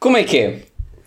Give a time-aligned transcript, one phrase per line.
[0.00, 0.60] Como é que é?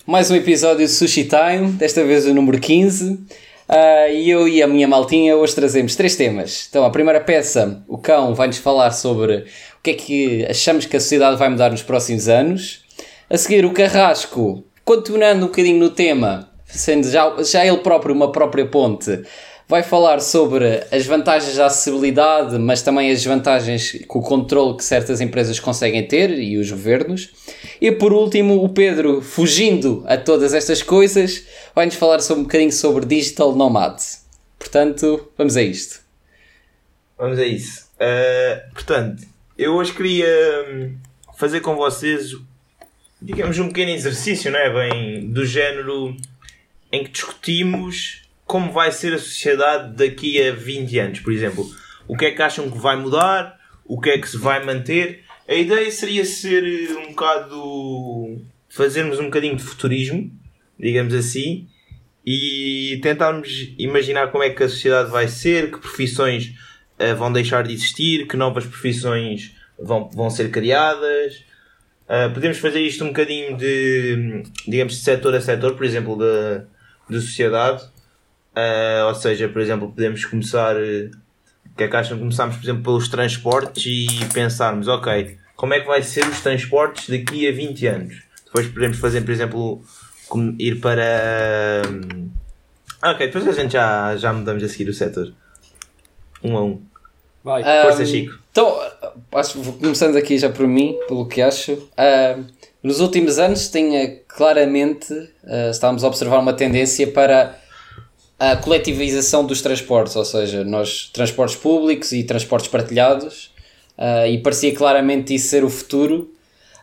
[0.06, 3.22] Mais um episódio de Sushi Time, desta vez o número 15.
[3.70, 6.68] Ah, E eu e a minha maltinha hoje trazemos três temas.
[6.70, 10.98] Então, a primeira peça, o cão vai-nos falar sobre o que é que achamos que
[10.98, 12.84] a sociedade vai mudar nos próximos anos.
[13.30, 18.30] A seguir, o Carrasco, continuando um bocadinho no tema, sendo já, já ele próprio uma
[18.30, 19.22] própria ponte,
[19.72, 24.84] vai falar sobre as vantagens da acessibilidade, mas também as desvantagens com o controle que
[24.84, 27.30] certas empresas conseguem ter e os governos.
[27.80, 32.72] E por último, o Pedro, fugindo a todas estas coisas, vai-nos falar sobre, um bocadinho
[32.74, 33.98] sobre digital nomad.
[34.60, 36.02] Portanto, vamos a isto.
[37.18, 37.90] Vamos a isso.
[37.96, 39.24] Uh, portanto,
[39.58, 40.28] eu hoje queria
[40.68, 40.98] hum,
[41.38, 42.36] fazer com vocês,
[43.22, 44.70] digamos, um pequeno exercício, não é?
[44.70, 46.14] Bem, do género
[46.92, 48.21] em que discutimos
[48.52, 51.66] como vai ser a sociedade daqui a 20 anos, por exemplo.
[52.06, 53.58] O que é que acham que vai mudar?
[53.86, 55.24] O que é que se vai manter?
[55.48, 58.42] A ideia seria ser eh, um bocado.
[58.68, 60.30] fazermos um bocadinho de futurismo,
[60.78, 61.70] digamos assim,
[62.26, 66.54] e tentarmos imaginar como é que a sociedade vai ser, que profissões
[67.00, 71.46] eh, vão deixar de existir, que novas profissões vão, vão ser criadas.
[72.04, 76.66] Uh, podemos fazer isto um bocadinho de, digamos, de setor a setor, por exemplo, da
[77.12, 77.84] de sociedade.
[78.56, 80.76] Uh, ou seja, por exemplo, podemos começar.
[80.76, 81.12] uh,
[81.72, 82.18] O que é que acham?
[82.20, 87.10] Começarmos, por exemplo, pelos transportes e pensarmos, ok, como é que vai ser os transportes
[87.10, 88.24] daqui a 20 anos?
[88.46, 89.82] Depois podemos fazer, por exemplo,
[90.28, 91.82] como ir para.
[91.90, 92.30] hum,
[93.04, 95.34] Ok, depois a gente já, já mudamos a seguir o setor.
[96.44, 96.82] Um a um.
[97.44, 97.64] Vai.
[97.84, 98.38] Força, Ahm, Chico.
[98.52, 98.78] Então,
[99.34, 101.90] acho, começando aqui já por mim, pelo que acho.
[101.98, 102.44] Ahm,
[102.84, 105.14] nos últimos anos, tinha claramente,
[105.46, 107.58] ah, estávamos a observar uma tendência para
[108.44, 113.52] a coletivização dos transportes, ou seja, nós, transportes públicos e transportes partilhados,
[113.96, 116.34] ah, e parecia claramente isso ser o futuro.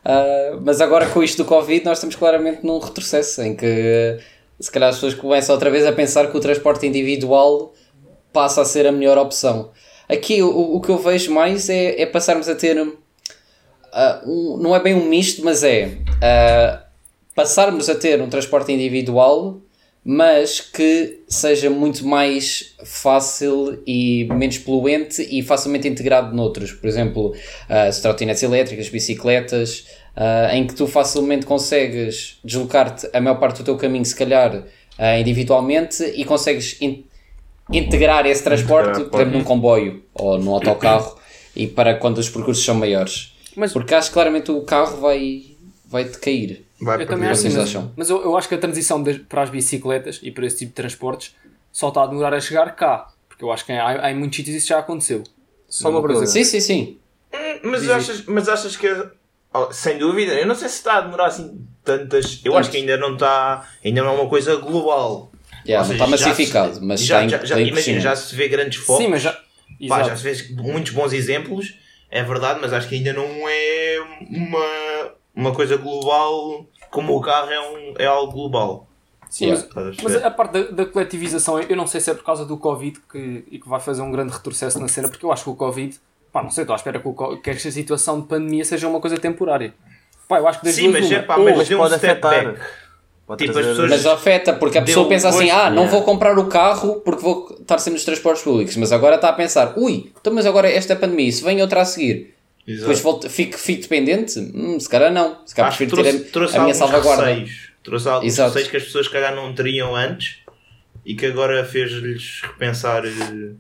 [0.05, 4.21] Ah, mas agora com isto do Covid, nós estamos claramente num retrocesso em que
[4.61, 7.75] se calhar as pessoas começam outra vez a pensar que o transporte individual
[8.33, 9.73] passa a ser a melhor opção.
[10.09, 12.79] Aqui o, o que eu vejo mais é, é passarmos a ter.
[13.93, 16.85] ah, um, não é bem um misto, mas é ah,
[17.35, 19.61] passarmos a ter um transporte individual,
[20.11, 26.73] mas que seja muito mais fácil e menos poluente e facilmente integrado noutros.
[26.73, 27.35] Por exemplo,
[27.69, 29.87] as trotinetes elétricas, bicicletas,
[30.17, 34.65] ah, em que tu facilmente consegues deslocar-te a maior parte do teu caminho, se calhar
[34.97, 37.05] ah, individualmente, e consegues in-
[37.71, 41.19] integrar esse transporte, Integrar, por exemplo, num comboio ou num autocarro,
[41.55, 43.35] e para quando os percursos são maiores.
[43.55, 45.43] Mas Porque acho que claramente o carro vai,
[45.85, 46.63] vai decair.
[46.81, 49.43] Vai eu também acho assim, mas, mas eu, eu acho que a transição das- para
[49.43, 51.35] as bicicletas e para esse tipo de transportes
[51.73, 53.09] só está a demorar a chegar cá.
[53.29, 55.23] Porque eu acho que há, há em muitos sítios isso já aconteceu.
[55.69, 56.27] Só uma pergunta.
[56.27, 56.99] Sim, sim, sim.
[57.63, 58.89] Mas Diz achas, mas achas que.
[59.53, 62.41] oh, sem dúvida, eu não sei se está a demorar assim tantas.
[62.45, 63.69] Eu acho que ainda não está.
[63.85, 65.31] Ainda não é uma coisa global.
[65.67, 68.01] Yeah, Ou não seja, está já massificado, se- mas já, em, já, já, em imagina,
[68.01, 69.05] já se vê grandes focos.
[69.05, 69.33] Sim, mas já.
[69.89, 71.75] Pá, já se vê muitos bons exemplos,
[72.11, 73.99] é verdade, mas acho que ainda não é
[74.31, 78.87] uma, uma coisa global como o carro é, um, é algo global.
[79.31, 79.69] Sim, Yeah.
[79.75, 82.57] mas, mas a parte da, da coletivização, eu não sei se é por causa do
[82.57, 85.51] Covid que, e que vai fazer um grande retrocesso na cena, porque eu acho que
[85.51, 85.95] o Covid,
[86.33, 89.01] pá, não sei, estou à espera que, o, que esta situação de pandemia seja uma
[89.01, 89.75] coisa temporária.
[90.27, 91.15] Pá, eu acho que das Sim, mas, uma.
[91.15, 92.45] é, pá, mas Mas um pode step afetar.
[92.47, 92.61] back.
[93.27, 95.91] Pode Tipo, pessoas- Mas afeta, porque a pessoa Deu pensa assim: ah, não yeah.
[95.91, 98.75] vou comprar o carro porque vou estar sempre nos transportes públicos.
[98.79, 101.85] Mas agora está a pensar: ui, então, mas agora esta pandemia, se vem outra a
[101.85, 102.35] seguir,
[102.69, 102.81] Exato.
[102.81, 104.39] depois volto, fico, fico dependente?
[104.39, 105.39] Hum, se calhar não.
[105.47, 107.25] Se calhar Acho prefiro ter trouxe, trouxe a, a minha salvaguarda.
[107.25, 107.71] receios.
[107.83, 108.49] Trouxe alguns Exato.
[108.51, 110.39] receios que as pessoas se calhar não teriam antes
[111.07, 113.53] e que agora fez-lhes repensar eh,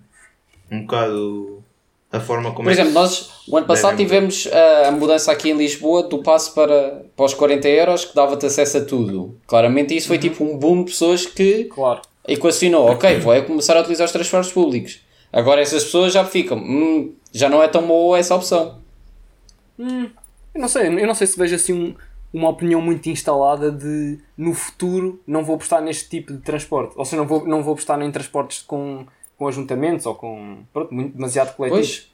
[0.71, 1.65] um bocado
[2.11, 5.31] a forma como Por é que exemplo, nós, o ano passado, tivemos a, a mudança
[5.31, 9.39] aqui em Lisboa do passo para, para os 40 euros que dava-te acesso a tudo.
[9.47, 12.01] Claramente, isso foi tipo um boom de pessoas que Claro.
[12.27, 15.01] equacionou: ok, vou é começar a utilizar os transportes públicos.
[15.31, 18.79] Agora, essas pessoas já ficam, hum, já não é tão boa essa opção.
[19.79, 21.95] Eu não sei, eu não sei se vejo assim um-
[22.33, 26.93] uma opinião muito instalada de no futuro não vou apostar neste tipo de transporte.
[26.97, 30.93] Ou seja, não vou, não vou apostar em transportes com, com ajuntamentos ou com pronto,
[30.93, 32.13] muito, demasiado coletivos.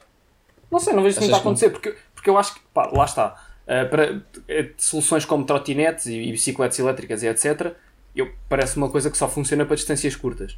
[0.70, 3.34] Não sei, não vejo muito a acontecer, porque, porque eu acho que, pá, lá está.
[3.66, 7.72] ah, para eh, soluções como trotinetes e, e bicicletas elétricas e etc.
[8.14, 10.56] Eu, parece uma coisa que só funciona para distâncias curtas.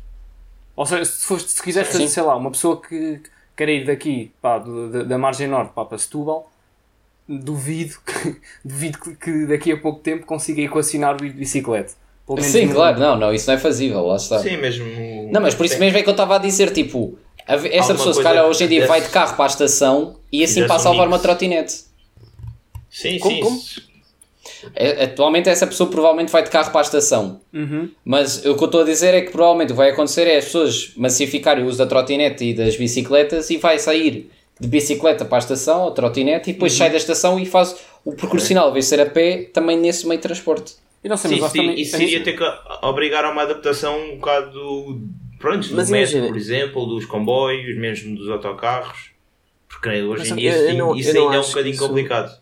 [0.75, 3.23] Ou seja, se, foste, se quiseres fazer, sei lá, uma pessoa que
[3.57, 6.51] quer ir daqui pá, da, da margem norte pá, para Setúbal,
[7.29, 11.93] duvido, que, duvido que, que daqui a pouco tempo consiga equacionar o ir de bicicleta.
[12.27, 14.39] Pelo menos Sim, claro, não, não, isso não é fazível, lá está.
[14.41, 14.85] Sim, mesmo.
[15.31, 18.13] Não, mas por isso mesmo é que eu estava a dizer, tipo, a- esta pessoa
[18.15, 20.69] se calhar hoje em dia desse- vai de carro para a estação e assim Fizesse
[20.69, 21.85] passa a um levar uma trotinete.
[22.91, 23.41] Sim, Como- sim.
[23.43, 23.61] como?
[24.75, 27.41] É- Atualmente essa pessoa provavelmente vai de carro para a estação.
[27.53, 27.91] Uhum.
[28.05, 30.39] Mas o que eu estou a dizer é que provavelmente o que vai acontecer é
[30.39, 35.25] as pessoas massificarem o uso da trotinete e das bicicletas e vai sair de bicicleta
[35.25, 36.79] para a estação, ou trotinete, e depois Uhum.
[36.79, 40.19] sai da estação e faz o percurso final, vai ser a pé, também nesse meio
[40.19, 40.77] de transporte.
[41.05, 41.81] E não sei, Sim, mas sim, também.
[41.81, 42.43] isso iria ter que
[42.83, 45.01] obrigar a uma adaptação um bocado.
[45.39, 49.11] Pronto, do Mas metro, imagina- por exemplo, dos comboios, mesmo dos autocarros.
[49.69, 52.41] Porque hoje Mas em dia isso, não- isso ainda é um bocadinho isso- complicado.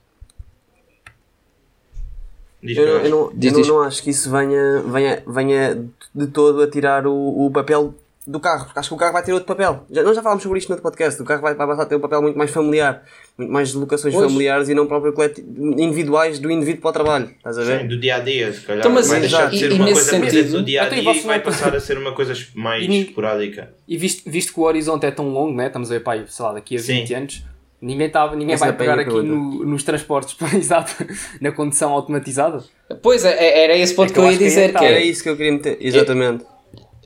[2.62, 3.68] Diz Eu, eu não, Diz, eu não- diz.
[3.68, 5.84] não acho que isso venha, venha, venha
[6.14, 7.94] de todo a tirar o, o papel
[8.26, 9.84] do carro, porque acho que o carro vai ter outro papel.
[9.90, 11.20] Já, nós já falámos sobre isto no outro podcast.
[11.20, 13.02] O carro vai, vai passar a ter um papel muito mais familiar,
[13.36, 14.26] muito mais de locações Pois.
[14.26, 15.12] familiares e não próprio
[15.58, 17.30] individuais do indivíduo para o trabalho.
[17.36, 17.80] Estás a ver?
[17.82, 18.80] Sim, do dia a dia, se calhar.
[18.80, 20.64] Então, mas vai e- deixar de e- ser e uma nesse coisa presente sentido- do
[20.64, 23.74] dia a Então, e dia e vai passar a ser uma coisa mais E esporádica.
[23.86, 25.66] E visto, visto que o horizonte é tão longo, né?
[25.66, 26.94] estamos a ver, pá, sei lá, daqui a Sim.
[27.00, 27.44] 20 anos,
[27.80, 30.92] ninguém, tá, ninguém Essa vai é pegar aqui no- nos transportes, exato,
[31.40, 32.64] na condução automatizada.
[33.02, 34.72] Pois, é- é- era esse ponto É que que eu eu ia que dizer, ainda
[34.72, 34.84] que tá.
[34.86, 35.76] Era é, isso que eu queria meter.
[35.80, 36.44] Exatamente.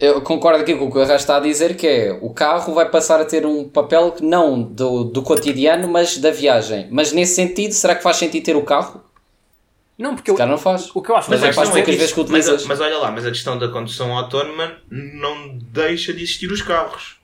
[0.00, 2.72] Eu concordo aqui com o que o Arras está a dizer, que é, o carro
[2.74, 6.86] vai passar a ter um papel não do, do cotidiano, mas da viagem.
[6.90, 9.02] Mas nesse sentido, será que faz sentido ter o carro?
[9.98, 10.94] Não, porque eu, não faz.
[10.94, 12.64] o que eu acho Mas que é que faz que vezes que mas, utilizas.
[12.66, 17.16] mas olha lá, mas a questão da condução autónoma não deixa de existir os carros.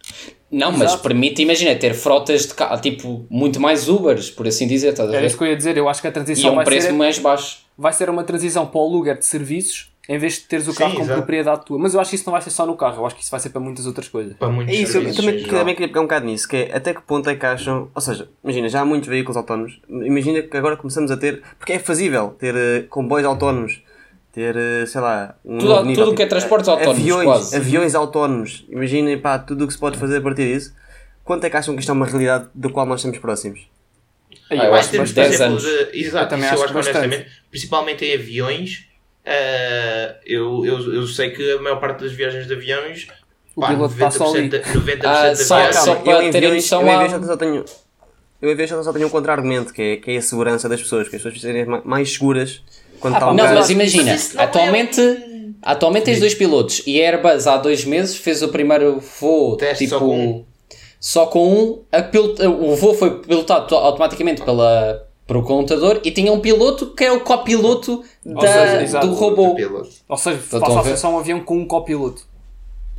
[0.50, 1.02] Não, mas Exato.
[1.04, 5.24] permite, imagina, ter frotas de carro, tipo, muito mais Ubers, por assim dizer, estás era
[5.24, 6.88] isso que eu ia dizer, eu acho que a E a transição um vai, preço
[6.88, 7.58] ser, mais baixo.
[7.78, 10.78] vai ser uma transição para o aluguer de serviços em vez de teres o Sim,
[10.78, 11.18] carro como exato.
[11.20, 11.78] propriedade tua.
[11.78, 13.30] Mas eu acho que isso não vai ser só no carro, eu acho que isso
[13.30, 14.34] vai ser para muitas outras coisas.
[14.36, 15.58] Para muitos É isso, eu serviços, também, em geral.
[15.60, 18.00] também queria pegar um bocado nisso, que é até que ponto é que acham, ou
[18.00, 21.78] seja, imagina, já há muitos veículos autónomos, imagina que agora começamos a ter, porque é
[21.78, 23.82] fazível ter eh, comboios autónomos,
[24.32, 27.56] ter, eh, sei lá, um Tudo- nível, tudo o que é transportes autónomos, aviões, quase.
[27.56, 30.74] aviões autónomos, imaginem pá, tudo o que se pode fazer a partir disso,
[31.24, 33.60] quanto é que acham que isto é uma realidade da qual nós estamos próximos?
[34.50, 35.62] Aí, Ah, eu eu acho que Temos, que por 10 exemplo, anos.
[35.62, 38.88] de- Eu exato, também eu acho honestamente, principalmente em aviões,
[39.24, 43.06] eh, eu, eu, eu sei que a maior parte das viagens de aviões,
[43.56, 44.48] O pá, piloto está só 90%, ali.
[44.48, 45.80] da- 90% Ah, só- viagem.
[45.82, 47.64] só- para eu em terem aviões- noção, eu em só tenho,
[48.42, 51.08] eu em aviões só tenho um contra-argumento, que é, que é a segurança das pessoas,
[51.08, 52.62] que as pessoas serem ma- mais seguras
[53.00, 57.00] quando está um Não, mas imagina, Mas não é atualmente, atualmente tens dois pilotos e
[57.02, 60.44] a Airbus há dois meses fez o primeiro voo Teste tipo só com um.
[61.00, 61.82] só com um.
[61.92, 66.94] A pil- o voo foi pilotado to- automaticamente pela, pelo computador e tinha um piloto
[66.94, 69.56] que é o copiloto da, seja, exato, do robô.
[70.08, 72.26] Ou seja, passa só um avião com um copiloto.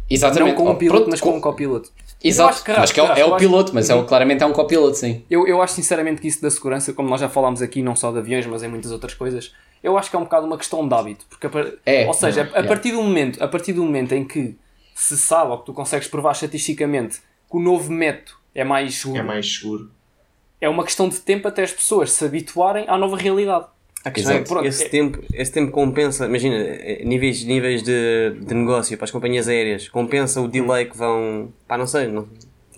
[0.10, 0.56] Exatamente.
[0.56, 1.90] Não com um piloto, pronto, mas com um copiloto.
[2.24, 4.06] Exato, acho que, mas que é, o- acho- é o acho- piloto, mas é o,
[4.06, 5.24] claramente é um copiloto, sim.
[5.30, 8.12] Eu, eu acho sinceramente que isso da segurança, como nós já falámos aqui, não só
[8.12, 9.52] de aviões, mas em muitas outras coisas,
[9.84, 11.26] eu acho que é um bocado uma questão de hábito.
[11.30, 11.52] Porque a
[11.86, 12.68] É, ou seja, a, a é.
[12.68, 14.56] partir do momento, a partir do momento em que
[14.96, 17.18] se sabe ou que tu consegues provar estatisticamente
[17.50, 19.92] que o novo método é mais seguro, É mais seguro.
[20.62, 23.66] É uma questão de tempo até as pessoas se habituarem à nova realidade.
[24.04, 24.50] A questão é Exato.
[24.54, 29.06] Pronto, esse, é- tempo, esse tempo compensa, imagina, eh, níveis, níveis de, de negócio para
[29.06, 31.52] as companhias aéreas, compensa o delay que vão.
[31.68, 32.28] pá, não sei, não,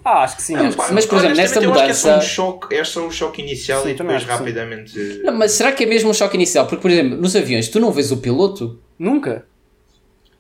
[0.06, 0.56] Ah, acho que sim.
[0.56, 0.94] acho que Pá, sim.
[0.94, 3.84] mas, por exemplo, nessa que é só um mudança- choque, é só um choque inicial
[3.84, 4.98] Sim, e depois rapidamente.
[5.24, 6.66] Não, mas será que é mesmo um choque inicial?
[6.66, 8.80] Porque, por exemplo, nos aviões tu não vês o piloto?
[8.98, 9.46] Nunca.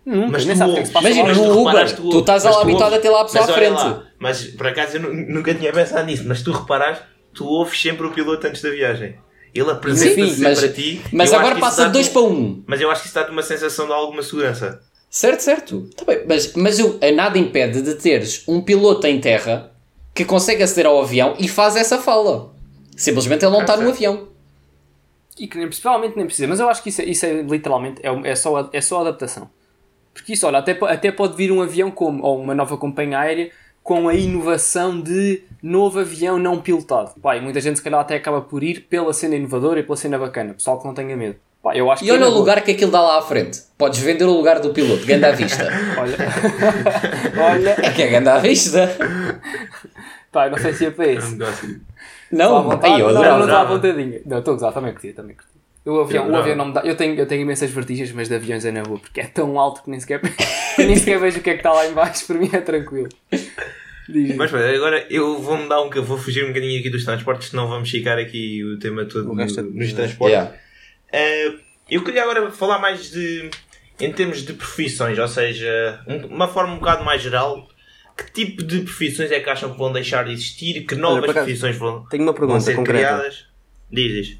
[0.06, 0.28] Nunca.
[0.32, 0.88] Mas Nem tu sabes o que é que ouves.
[0.88, 1.34] se passa Imagina, lá.
[1.36, 3.74] No tu Uber, reparaste, tu estás tu habituado a ter lá a pessoa à frente.
[3.74, 7.04] lá, mas por acaso eu nu- nunca tinha pensado nisso, mas tu reparaste,
[7.38, 9.16] tu ouves sempre o piloto antes da viagem.
[9.54, 11.02] Ele apresenta-se Sim, sempre mas, a ti.
[11.12, 12.26] mas agora passa de dá-te 2 um- para 1.
[12.32, 12.64] Um.
[12.68, 14.82] Mas eu acho que isso dá-te uma sensação de alguma segurança.
[15.10, 15.90] Certo, certo.
[15.96, 19.72] Tá bem, mas mas eu, nada impede de teres um piloto em terra
[20.14, 22.54] que consegue aceder ao avião e faz essa fala.
[22.96, 23.96] Simplesmente ele não Ah, está no certo.
[23.96, 24.28] avião.
[25.40, 26.48] E que nem, principalmente nem precisa.
[26.48, 29.50] Mas eu acho que isso é, isso é literalmente é, é, só, é só adaptação.
[30.14, 33.52] Porque isso, olha, até, até pode vir um avião como, ou uma nova companhia aérea
[33.84, 37.12] com a inovação de novo avião não pilotado.
[37.22, 39.96] Pá, e muita gente se calhar até acaba por ir pela cena inovadora e pela
[39.98, 40.54] cena bacana.
[40.54, 41.36] Pessoal que não tenha medo.
[41.62, 43.22] Pá, eu acho E que é olha na o lugar que aquilo dá lá à
[43.22, 43.62] frente.
[43.78, 45.68] Podes vender o lugar do piloto, ganda à vista.
[45.98, 46.18] Olha,
[47.52, 48.90] olha, É que é ganda à vista.
[50.32, 51.38] pá, não sei se é para É esse.
[52.32, 52.94] Não, vontade.
[52.94, 54.22] aí eu não, não estou à vontadinha.
[54.26, 55.52] Não, estou a gozar, também curti, também curti.
[55.86, 56.40] O avião, Eu o não.
[56.40, 56.82] avião não me dá.
[56.82, 59.58] Eu tenho, eu tenho imensas vertigens, mas de aviões é na boa, porque é tão
[59.58, 60.20] alto que nem sequer,
[60.78, 63.08] nem sequer vejo o que é que está lá em baixo, para mim é tranquilo.
[64.36, 67.68] Mas pá, agora eu vou mudar um vou fugir um bocadinho aqui dos transportes, senão
[67.68, 70.34] vamos ficar aqui o tema todo O no- resto é- nos transportes.
[70.38, 70.56] Yeah.
[71.12, 71.54] Eh,
[71.90, 73.50] eu queria agora falar mais de
[74.00, 77.68] em termos de profissões, ou seja, um- uma forma um bocado mais geral.
[78.16, 80.86] Que tipo de profissões é que acham que vão deixar de existir?
[80.86, 83.08] Que novas acaso, profissões vão, Tenho uma vão pergunta ser concreta.
[83.08, 83.46] criadas?
[83.92, 84.38] Diz, diz.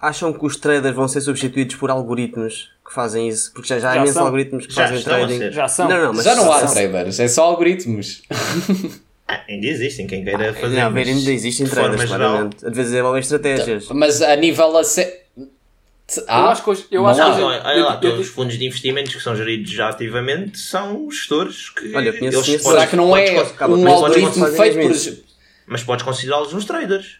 [0.00, 3.52] Acham que os traders vão ser substituídos por algoritmos que fazem isso?
[3.52, 4.24] Porque já, já há Já imensos são.
[4.26, 5.38] algoritmos que Já fazem trading.
[5.38, 5.52] ser.
[5.52, 5.88] Já são.
[5.88, 8.22] Não, não, mas Já não há são- traders, é só algoritmos.
[9.26, 10.76] Ah, ainda existem, quem queira fazer.
[10.80, 12.56] Não, mas ainda existem traders, claramente.
[12.64, 13.88] Às vezes desenvolvem estratégias.
[13.90, 15.02] Mas a nível a se...
[15.36, 16.86] Eu Ah, acho que hoje.
[16.90, 17.24] Eu não acho há.
[17.26, 19.90] que hoje- olha, lá, eu- eu- todos os fundos de investimentos que são geridos já
[19.90, 21.94] ativamente são gestores que.
[21.94, 23.30] Olha, conheço- eles será que não é
[23.68, 25.24] um algoritmo feito por...
[25.66, 27.18] Mas podes considerá-los uns traders.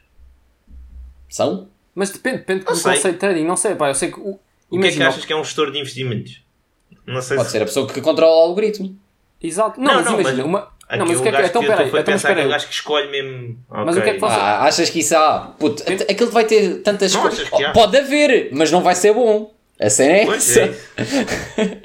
[1.29, 1.69] São?
[1.99, 2.95] Mas depende, depende do sei.
[2.95, 3.45] conceito de trading.
[3.45, 4.21] Não sei, pá, eu sei que.
[4.21, 4.39] O,
[4.71, 6.43] O que é que achas que é um gestor de investimentos?
[7.07, 7.53] Não sei Pode se.
[7.53, 8.97] ser a pessoa que controla o algoritmo.
[9.43, 9.81] Exato.
[9.81, 10.37] Não, Não, mas não, imagina.
[10.37, 10.79] mas Uma...
[10.89, 11.37] Aqui Não, mas o que é que.
[11.37, 12.51] gajo Então, peraí, então, mas pensar que é o peraí.
[12.51, 13.59] gajo que escolhe mesmo.
[13.69, 15.55] Mas o que é que faz- Ah, achas que isso há?
[15.59, 17.49] Puto, aquilo vai ter tantas Não coisas.
[17.75, 19.53] Pode haver, mas não vai ser bom.
[19.81, 20.75] A cena é Pois essa.
[20.97, 21.79] é.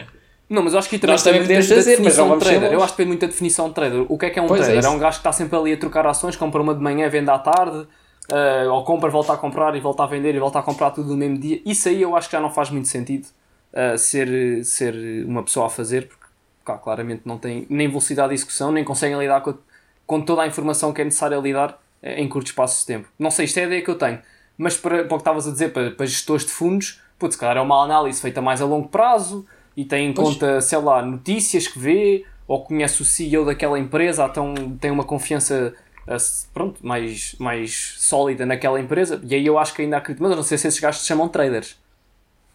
[0.50, 2.60] Não, mas eu acho que também Nós também podemos fazer, mas definição não de vamos
[2.60, 2.74] trader.
[2.74, 4.06] Eu acho que depende muito da definição de trader.
[4.08, 4.78] O que é que é um Pois é trader?
[4.84, 4.96] É, isso.
[4.96, 7.40] um gajo que está sempre ali a trocar ações, compra uma de manhã, vende à
[7.40, 7.88] tarde,
[8.30, 11.10] eh, ou compra, volta a comprar e volta a vender e volta a comprar tudo
[11.10, 11.62] no mesmo dia.
[11.66, 13.28] Isso aí eu acho que já não faz muito sentido
[13.74, 16.26] eh, ser, ser uma pessoa a fazer, porque
[16.64, 19.56] cá, claramente não tem nem velocidade de execução, nem conseguem lidar com,
[20.06, 23.08] com toda a informação que é necessária lidar eh, em curtos espaços de tempo.
[23.20, 24.20] Não sei, isto é a ideia que eu tenho.
[24.58, 27.40] Mas para, para o que estavas a dizer, para, para gestores de fundos, putz, se
[27.40, 30.30] calhar é uma análise feita mais a longo prazo e tem em Pois.
[30.30, 35.04] conta, sei lá, notícias que vê, ou conhece o CEO daquela empresa, então tem uma
[35.04, 35.74] confiança
[36.54, 39.22] pronto, mais, mais sólida naquela empresa.
[39.28, 41.08] E aí eu acho que ainda acredito, mas eu não sei se esses gajos se
[41.08, 41.78] chamam traders.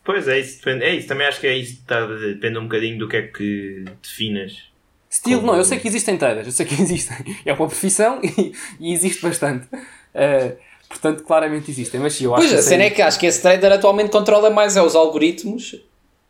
[0.05, 0.85] Pois é, isso depende.
[0.85, 1.83] É isso, também acho que é isso.
[1.89, 4.69] a dizer, Depende um bocadinho do que é que definas.
[5.11, 7.17] Estilo, Como- não, eu sei que existem traders, eu sei que existem.
[7.45, 9.67] É uma profissão e, e existe bastante.
[10.15, 10.57] Eh,
[10.89, 12.01] portanto, claramente existem.
[12.01, 13.73] Mas sim, eu acho Pois, que a isso cena é que acho que esse trader
[13.73, 15.77] atualmente controla mais é os algoritmos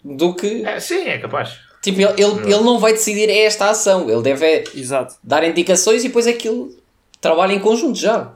[0.05, 0.65] do que.
[0.65, 1.59] É, sim, é capaz.
[1.83, 4.11] Tipo, ele, ele, ele não vai decidir esta ação.
[4.11, 5.15] Ele deve é Exato.
[5.23, 6.77] dar indicações e depois aquilo
[7.21, 8.33] trabalha em conjunto já.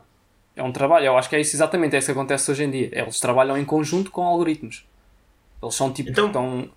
[0.55, 2.71] É um trabalho, eu acho que é isso exatamente, é isso que acontece hoje em
[2.71, 2.89] dia.
[2.93, 4.85] Eles trabalham em conjunto com algoritmos.
[5.63, 6.69] Eles são tipo, Então- estão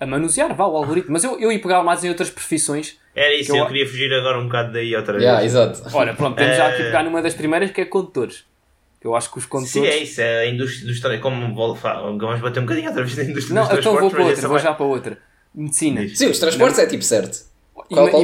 [0.00, 1.12] a manusear, vá, o algoritmo.
[1.12, 2.98] Mas eu, eu ia pegar mais em outras profissões.
[3.14, 5.22] Era isso, Eu- eu, queria fugir agora um bocado daí outra vez.
[5.24, 5.82] Yeah, exato.
[5.94, 8.44] Olha, pronto, temos já aqui Eh, pegar numa das primeiras que é condutores.
[9.00, 9.72] Eu acho que os condutores.
[9.72, 13.16] Sim, é isso, é a indústria dos tra- Como vamos bater um bocadinho outra vez
[13.16, 15.18] na indústria Não, dos então vou transportes, para outra, vou já para outra.
[15.54, 16.08] Medicina.
[16.08, 17.46] Sim, os transportes é tipo certo.
[17.72, 18.22] Qual- qual?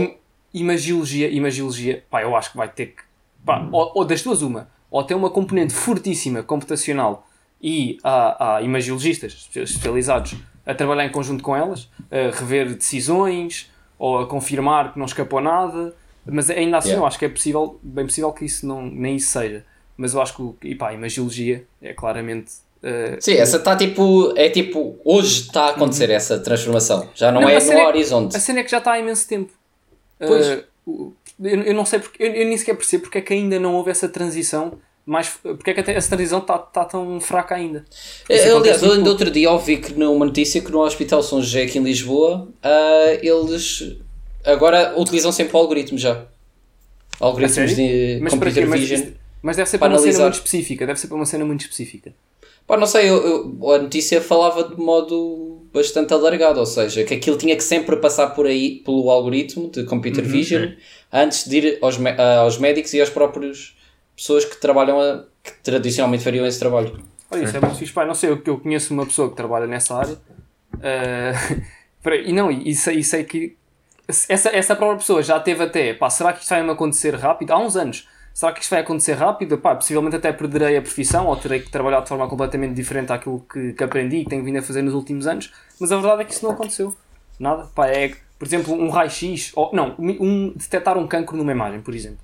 [0.55, 3.03] Im- Imagiologia, imagiologia, pá, eu acho que vai ter que.
[3.45, 4.69] Pá, ou, ou das duas, uma.
[4.91, 7.27] Ou tem uma componente fortíssima computacional
[7.61, 10.35] e há, há imagiologistas especializados
[10.67, 15.41] a trabalhar em conjunto com elas, a rever decisões ou a confirmar que não escapou
[15.41, 15.95] nada.
[16.25, 17.03] Mas ainda assim, Yeah.
[17.03, 19.65] eu acho que é possível, bem possível que isso não, nem isso seja.
[19.97, 22.53] Mas eu acho que, e pá, imagiologia é claramente.
[22.83, 24.33] eh, Sim, essa está tipo.
[24.37, 24.97] É tipo.
[25.05, 27.09] Hoje está a acontecer essa transformação.
[27.15, 28.37] Já não, Não, é no é- horizonte.
[28.37, 29.53] A cena é que já está há imenso tempo.
[30.27, 30.65] Pois.
[30.87, 31.13] Uh,
[31.43, 32.23] eu, eu não sei porque.
[32.23, 34.79] Eu, eu nem sequer percebo porque é que ainda não houve essa transição.
[35.05, 37.85] Mais, porque é que essa transição está tá tão fraca ainda.
[38.31, 41.83] Aliás, ainda outro dia ouvi que numa notícia que no Hospital São José aqui em
[41.83, 43.97] Lisboa ah, eles
[44.45, 46.25] agora utilizam sempre o algoritmo já.
[47.19, 49.09] Algoritmos de Mas computer Mas, vision.
[49.43, 50.87] mas deve ser para para, uma cena muito específica.
[50.87, 52.15] Deve ser para uma cena muito específica.
[52.65, 57.15] Pá, não sei, eu- eu- a notícia falava de modo bastante alargado, ou seja, que
[57.15, 60.73] aquilo tinha que sempre passar por aí, pelo algoritmo de computer vision,
[61.13, 63.75] antes de ir aos, ah, aos médicos e às próprias
[64.15, 67.03] pessoas que trabalham, a, que tradicionalmente fariam esse trabalho.
[67.31, 67.93] Olha, isso é muito fixe.
[67.93, 70.13] Pá, não sei, eu, eu conheço uma pessoa que trabalha nessa área.
[70.77, 71.63] uh,
[72.03, 73.57] para- e não, e, e sei, e sei que
[74.29, 77.51] essa, essa própria pessoa já teve até, pá, será que isto vai me acontecer rápido?
[77.53, 78.07] Há uns anos.
[78.35, 79.59] Será que isto vai acontecer rápido?
[79.59, 83.45] Pá, possivelmente até perderei a profissão ou terei que trabalhar de forma completamente diferente daquilo
[83.53, 85.53] que, que aprendi e que tenho vindo a fazer nos últimos anos.
[85.79, 86.95] Mas a verdade é que isso não aconteceu.
[87.39, 87.65] Nada.
[87.75, 91.95] Pá, é, por exemplo, um raio-x, ou não, um, detectar um cancro numa imagem, por
[91.95, 92.19] exemplo.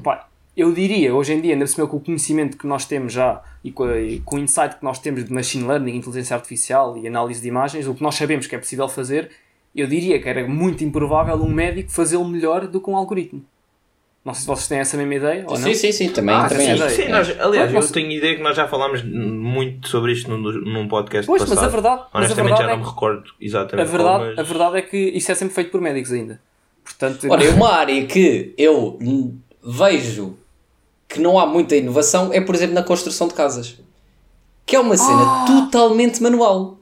[0.00, 3.42] Pá, eu diria, hoje em dia, ainda se com o conhecimento que nós temos já
[3.62, 6.96] e com, a- e com o insight que nós temos de machine learning, inteligência artificial
[6.96, 9.30] e análise de imagens, o que nós sabemos que é possível fazer,
[9.74, 13.44] eu diria que era muito improvável um médico fazê-lo melhor do que um algoritmo.
[14.28, 15.62] Não sei se vocês têm essa mesma ideia ou não.
[15.68, 16.94] Sim, sim, sim, também, Ah, também sim, acho.
[16.94, 17.02] sim.
[17.02, 20.38] Sim, nós, aliás, Mas eu tenho ideia que nós já falámos muito sobre isto num,
[20.38, 21.56] num podcast Pois, passado.
[21.56, 24.18] mas a verdade, mas a Honestamente verdade, já é, não me recordo a, exatamente verdade,
[24.18, 24.38] qual, mas...
[24.38, 26.40] a verdade é que isso é sempre feito por médicos ainda.
[26.84, 28.98] Portanto, Ora, é uma área que eu
[29.62, 30.36] vejo
[31.08, 33.76] que não há muita inovação é, por exemplo, na construção de casas.
[34.66, 35.44] Que é uma cena Ah!
[35.46, 36.77] totalmente manual.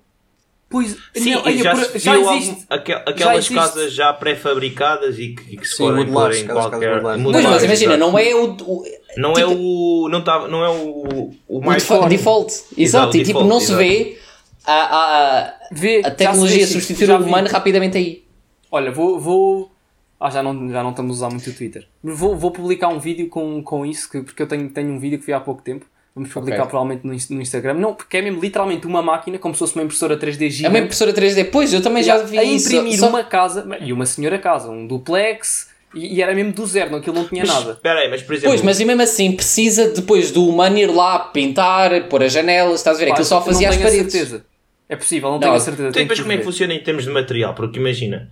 [0.68, 2.66] Pois, Sim, não, olha, já, por- se já existe.
[2.68, 3.54] aquel- aquelas existe.
[3.54, 7.00] casas já pré-fabricadas e que, e que se Sim, podem pôr em qualquer.
[7.02, 7.98] Pois, mas imagina, exato.
[8.10, 8.84] não é o, o,
[9.16, 10.08] Não é o.
[10.10, 12.08] Não, tá, não é o, o o mais defa- forte.
[12.10, 12.52] default.
[12.52, 13.78] Exato, Exato, e tipo, default, não se exato.
[13.78, 14.18] vê
[14.64, 18.24] a, a, a, Vê, a já se tecnologia substituir já o humano rapidamente aí.
[18.70, 19.20] Olha, vou.
[19.20, 19.70] vou...
[20.18, 21.86] Ah, já não, já não estamos a usar muito o Twitter.
[22.02, 25.18] Vou, vou publicar um vídeo com, com isso, que, porque eu tenho, tenho um vídeo
[25.20, 25.86] que vi há pouco tempo.
[26.16, 26.70] Vamos publicar Ok.
[26.70, 27.74] provavelmente no, Inst- no Instagram.
[27.74, 30.50] Não, porque é mesmo literalmente uma máquina, como se fosse uma impressora 3D É uma
[30.50, 30.78] gigante.
[30.78, 31.44] impressora 3D.
[31.52, 32.68] Pois, eu também já vi a isso.
[32.74, 36.66] imprimir Só- uma casa, e uma senhora casa, um duplex, e, e era mesmo do
[36.66, 37.72] zero, não, aquilo não tinha nada.
[37.72, 38.48] Espera aí, mas por exemplo.
[38.48, 42.76] Pois, mas e mesmo assim precisa depois do humano ir lá pintar, pôr as janelas,
[42.80, 43.06] estás a ver?
[43.08, 44.12] Pá, Aquilo só fazia não as tenho a paredes.
[44.12, 44.44] certeza.
[44.88, 45.92] É possível, não, Não, tenho a certeza.
[45.92, 47.54] Tenho depois como é que funciona em termos de material?
[47.54, 48.30] Porque imagina,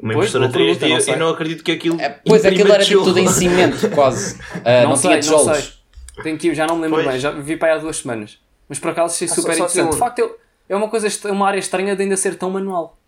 [0.00, 2.00] uma Pois, impressora boa pergunta, 3D, não eu não acredito que aquilo.
[2.00, 4.38] É, pois, aquilo era tipo tudo em cimento, quase.
[4.64, 5.75] Ah, não, sei, tinha não tijolos.
[6.22, 7.08] Tenho que ir, já não me lembro Pois.
[7.08, 8.38] bem, já vi para aí há duas semanas.
[8.68, 9.86] Mas por acaso achei Ah, super só- só interessante.
[9.88, 10.30] um- De facto,
[10.68, 12.98] é uma coisa, est- uma área estranha de ainda ser tão manual.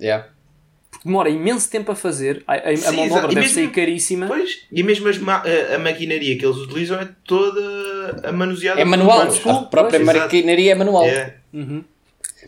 [0.00, 0.26] Yeah.
[0.90, 2.56] Porque demora imenso tempo a fazer, a, a,
[2.88, 4.26] a mão de obra deve mesmo- sair caríssima.
[4.26, 8.80] Pois, e mesmo as ma- a, a maquinaria que eles utilizam é toda a manuseada
[8.80, 9.18] É manual.
[9.22, 9.38] humanos.
[9.46, 10.18] A própria Pois, exato.
[10.18, 11.04] maquinaria é manual.
[11.04, 11.34] É.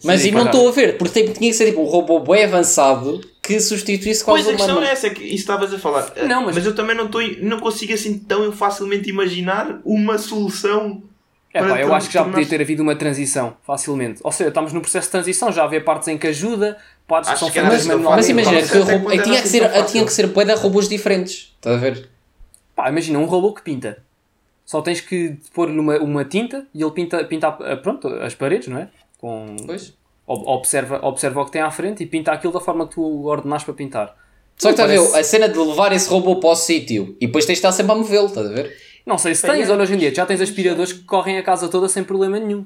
[0.04, 0.50] Mas Sim, e não pá.
[0.50, 3.20] estou a ver, porque tem- tinha que ser tipo um robô bem avançado
[3.54, 4.86] que substituísse quase Pois a questão humano.
[4.88, 6.12] é essa, é que isso estavas a falar.
[6.26, 11.02] Não, mas- eu também não, estou, não consigo assim tão facilmente imaginar uma solução.
[11.52, 14.20] É pá, eu acho que já podia ter havido uma transição, facilmente.
[14.22, 16.76] Ou seja, estamos no processo de transição, já havia partes em que ajuda,
[17.08, 18.20] partes que Acho são que feitas isso que eu manualmente.
[18.22, 21.52] Mas imagina, Mas que robô- tinha que ser, tinha que ser de robôs diferentes.
[21.56, 22.08] Estás a ver?
[22.76, 23.98] Pá, imagina, um robô que pinta.
[24.64, 27.50] Só tens que pôr-lhe uma, uma tinta e ele pinta, pinta
[27.82, 28.88] pronto, as paredes, não é?
[29.18, 29.92] Com, Pois.
[30.32, 33.26] Ob- observa, observa o que tem à frente e pinta aquilo da forma que tu
[33.26, 34.16] ordenaste para pintar.
[34.56, 37.26] Só que estás a ver, a cena de levar esse robô para o sítio e
[37.26, 38.76] depois tens de estar sempre a movê-lo, estás a ver?
[39.06, 41.68] Não sei se tens, olha hoje em dia, já tens aspiradores que correm a casa
[41.68, 42.64] toda sem problema nenhum.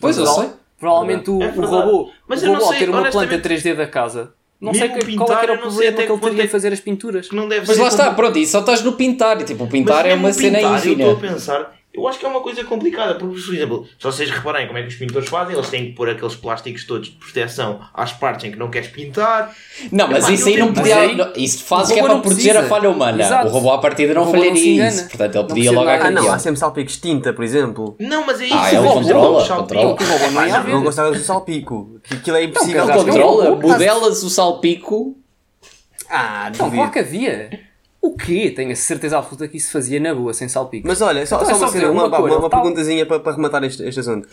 [0.00, 0.50] Pois, eu sei.
[0.78, 3.18] Provavelmente o, É o robô, Mas o eu não robô ao sei, ter uma planta
[3.34, 6.02] honestamente, 3D da casa, não sei que, pintar, qual é que era o problema que
[6.12, 7.28] ele teria é a fazer as pinturas.
[7.28, 9.40] Que não deve Mas ser lá está, como- pronto, e só estás no pintar.
[9.40, 12.06] E tipo, o Mas pintar é mesmo uma cena pintar, Eu estou a pensar, eu
[12.06, 14.88] acho que é uma coisa complicada, porque, por exemplo, se vocês reparem como é que
[14.88, 18.52] os pintores fazem, eles têm que pôr aqueles plásticos todos de proteção às partes em
[18.52, 19.52] que não queres pintar.
[19.90, 20.96] Não, mas Epá, isso aí não podia.
[21.00, 23.22] Aí, não- isso faz o que é para não proteger a falha humana.
[23.22, 23.48] Exato.
[23.48, 25.08] O robô à partida não falharia isso.
[25.08, 25.88] Portanto, ele podia logo.
[25.88, 27.96] Ah, não, há sempre salpicos de tinta, por exemplo.
[27.98, 28.54] Não, mas é isso.
[28.56, 29.80] Ah, ele o controla, salpica.
[29.80, 29.88] controla.
[30.00, 32.00] O robô não ia Não, gostava do salpico.
[32.04, 32.86] que Aquilo é impossível.
[32.86, 35.16] Não, Ele é controla, modelas o salpico.
[36.08, 37.69] Ah, Não, que havia.
[38.02, 38.50] O quê?
[38.50, 40.86] Tenho a certeza absoluta que isso fazia na boa, sem salpico.
[40.88, 42.62] Mas olha, só, Então só é uma, só cena, uma, uma uma, uma tal.
[42.62, 44.26] perguntazinha para, para rematar este, este assunto.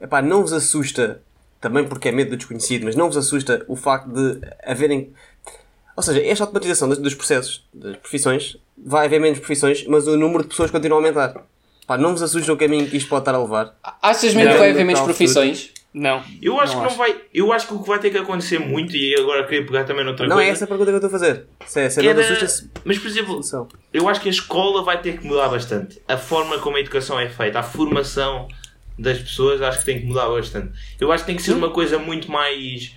[0.00, 1.22] Epá, não vos assusta,
[1.60, 5.12] também porque é medo do desconhecido, mas não vos assusta o facto de haverem.
[5.96, 10.16] Ou seja, esta automatização dos, dos processos, das profissões, vai haver menos profissões, mas o
[10.16, 11.42] número de pessoas continua a aumentar.
[11.86, 13.74] Pá, não vos assusta o caminho que isto pode estar a levar?
[14.02, 15.72] Achas mesmo que vai haver menos profissões?
[15.98, 16.22] Não.
[16.42, 17.14] Eu acho Não que não acho.
[17.14, 17.22] vai.
[17.32, 20.04] Eu acho que o que vai ter que acontecer muito, e agora queria pegar também
[20.04, 20.52] noutra Não é coisa.
[20.52, 21.46] essa a pergunta que eu estou a fazer.
[21.66, 23.40] Se é, se é não era- assusta Mas, por exemplo,
[23.94, 25.98] eu acho que a escola vai ter que mudar bastante.
[26.06, 28.46] A forma como a educação é feita, a formação
[28.98, 30.70] das pessoas, acho que tem que mudar bastante.
[31.00, 32.94] Eu acho que tem que ser uma coisa muito mais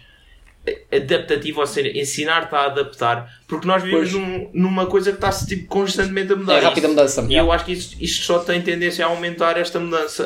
[0.91, 5.67] adaptativa, ou seja, ensinar-te a adaptar, porque nós vivemos num- numa coisa que está tipo,
[5.67, 6.57] constantemente a mudar.
[6.57, 7.25] É rápida mudança.
[7.29, 10.25] E eu acho que isto, isto só tem tendência a aumentar esta mudança,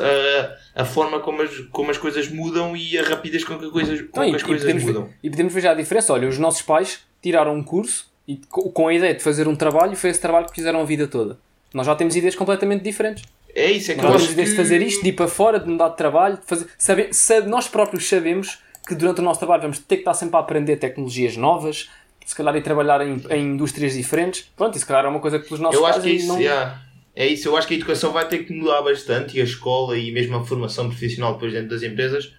[0.74, 4.00] a, a forma como as, como as coisas mudam e a rapidez com que, coisas,
[4.10, 5.02] com Não, que e, as e coisas podemos mudam.
[5.04, 6.12] ver, e podemos ver já a diferença.
[6.12, 9.54] Olha, os nossos pais tiraram um curso e co- com a ideia de fazer um
[9.56, 11.38] trabalho e foi esse trabalho que fizeram a vida toda.
[11.72, 13.24] Nós já temos ideias completamente diferentes.
[13.56, 15.60] É isso, é que Nós temos ideias de que- fazer isto, de ir para fora,
[15.60, 16.66] de mudar de trabalho, de fazer.
[16.76, 20.36] Saber, sabe- nós próprios sabemos que durante o nosso trabalho vamos ter que estar sempre
[20.36, 21.88] a aprender tecnologias novas,
[22.24, 24.50] se calhar ir trabalhar em, em indústrias diferentes.
[24.56, 26.38] Pronto, e se calhar é uma coisa que os nossos Eu acho que isso, não.
[26.38, 26.80] yeah.
[27.14, 29.96] é isso, eu acho que a educação vai ter que mudar bastante e a escola
[29.98, 32.32] e mesmo a formação profissional depois dentro das empresas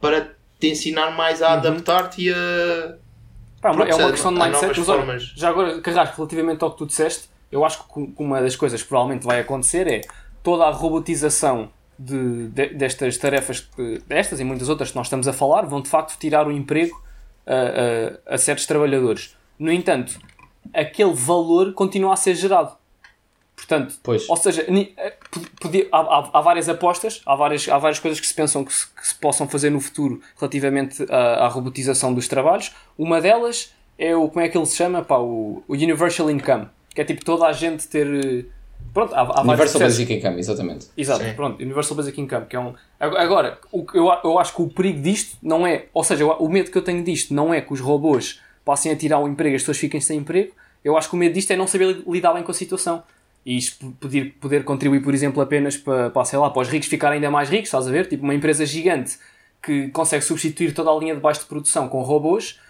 [0.00, 2.96] para te ensinar mais a adaptar-te e a.
[3.60, 4.78] Pá, é uma- é questão de mindset.
[4.78, 8.56] Mas olha, já agora, Carrasco, relativamente ao que tu disseste, eu acho que uma das
[8.56, 10.00] coisas que provavelmente vai acontecer é
[10.42, 11.70] toda a robotização
[12.04, 13.68] de, de- destas tarefas,
[14.06, 17.00] destas e muitas outras que nós estamos a falar, vão de facto tirar o emprego
[17.46, 19.36] a, a- a certos trabalhadores.
[19.58, 20.18] No entanto,
[20.72, 22.76] aquele valor continua a ser gerado.
[23.54, 24.28] Portanto, Pois.
[24.28, 28.18] ou seja, eh, pod- podia- há, há- há várias apostas, há várias, há várias coisas
[28.18, 32.12] que se pensam que se, que se possam fazer no futuro relativamente à, à robotização
[32.12, 32.74] dos trabalhos.
[32.98, 35.02] Uma delas é o, como é que ele se chama?
[35.04, 38.46] Pá, o, o Universal Income, que é tipo toda a gente ter.
[38.92, 39.80] Pronto, há, há Universal processos.
[39.98, 40.86] Basic Income, exatamente.
[40.96, 41.32] Exato, Sim.
[41.34, 42.74] pronto, Universal Basic Income, que é um.
[43.00, 45.86] Ag- Agora, o, que eu, eu acho que o perigo disto não é.
[45.94, 48.96] Ou seja, o medo que eu tenho disto não é que os robôs passem a
[48.96, 50.52] tirar o emprego e as pessoas fiquem sem emprego.
[50.84, 53.02] Eu acho que o medo disto é não saber li- lidar bem com a situação.
[53.44, 53.58] E
[54.00, 57.28] poder, poder contribuir, por exemplo, apenas para, para, sei lá, para os ricos ficarem ainda
[57.30, 58.06] mais ricos, estás a ver?
[58.06, 59.18] Tipo, uma empresa gigante
[59.60, 62.60] que consegue substituir toda a linha de baixo de produção com robôs.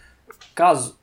[0.55, 0.97] Caso,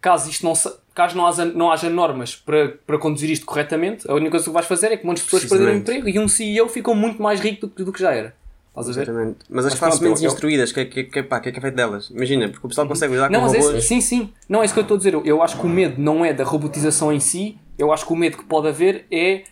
[0.00, 4.08] caso isto não, se- caso não, haja, não haja normas para, para conduzir isto corretamente,
[4.08, 6.28] a única coisa que vais fazer é que muitas pessoas perderam o emprego e um
[6.28, 8.34] CEO ficou muito mais rico do, que- do que já era.
[8.70, 9.02] Estás a ver?
[9.02, 9.38] Exatamente.
[9.48, 11.60] Mas as classes menos instruídas, o que, é- que, que, pá, que é que é
[11.60, 12.10] feito delas?
[12.10, 13.74] Imagina, porque o pessoal consegue lidar Não, com mas robôs.
[13.76, 14.30] esse, sim, sim.
[14.48, 15.14] Não é isso que eu estou a dizer.
[15.14, 17.56] Eu, eu acho que o medo não é da robotização em si.
[17.78, 19.44] Eu acho que o medo que pode haver é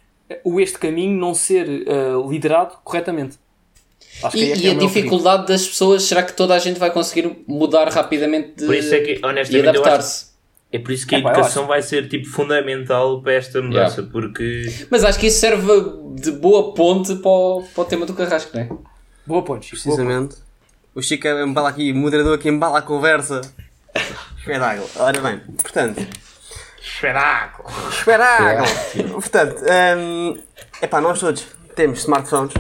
[0.45, 3.37] o este caminho não ser eh, liderado corretamente.
[4.23, 4.93] Acho que E, é que e é a meu perigo.
[4.95, 8.93] dificuldade das pessoas, será que toda a gente vai conseguir mudar rapidamente de- Por isso
[8.95, 10.32] é que, e honestamente, eu acho, adaptar-se?
[10.73, 14.03] É por isso que a Epá, eu educação vai ser tipo fundamental para esta mudança,
[14.03, 15.67] porque Mas acho que isso serve
[16.15, 18.69] de boa ponte para o, para o tema do carrasco, não é?
[19.27, 20.07] Boa ponte, Chico, boa ponte.
[20.07, 20.37] Precisamente.
[20.95, 23.43] O Chico embala aqui, moderador que embala a conversa.
[24.39, 24.89] Espetáculo.
[24.97, 26.07] Ora bem, portanto,
[26.81, 27.69] espetáculo.
[27.91, 29.13] espetáculo.
[29.21, 29.63] portanto,
[29.99, 30.39] hum,
[30.81, 32.55] epá, nós todos temos smartphones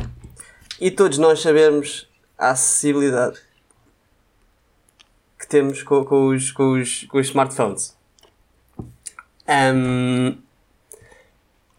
[0.79, 3.39] e todos nós sabemos a acessibilidade
[5.39, 8.02] que temos com, com os, com, os, com os smartphones.
[9.75, 10.37] Hum,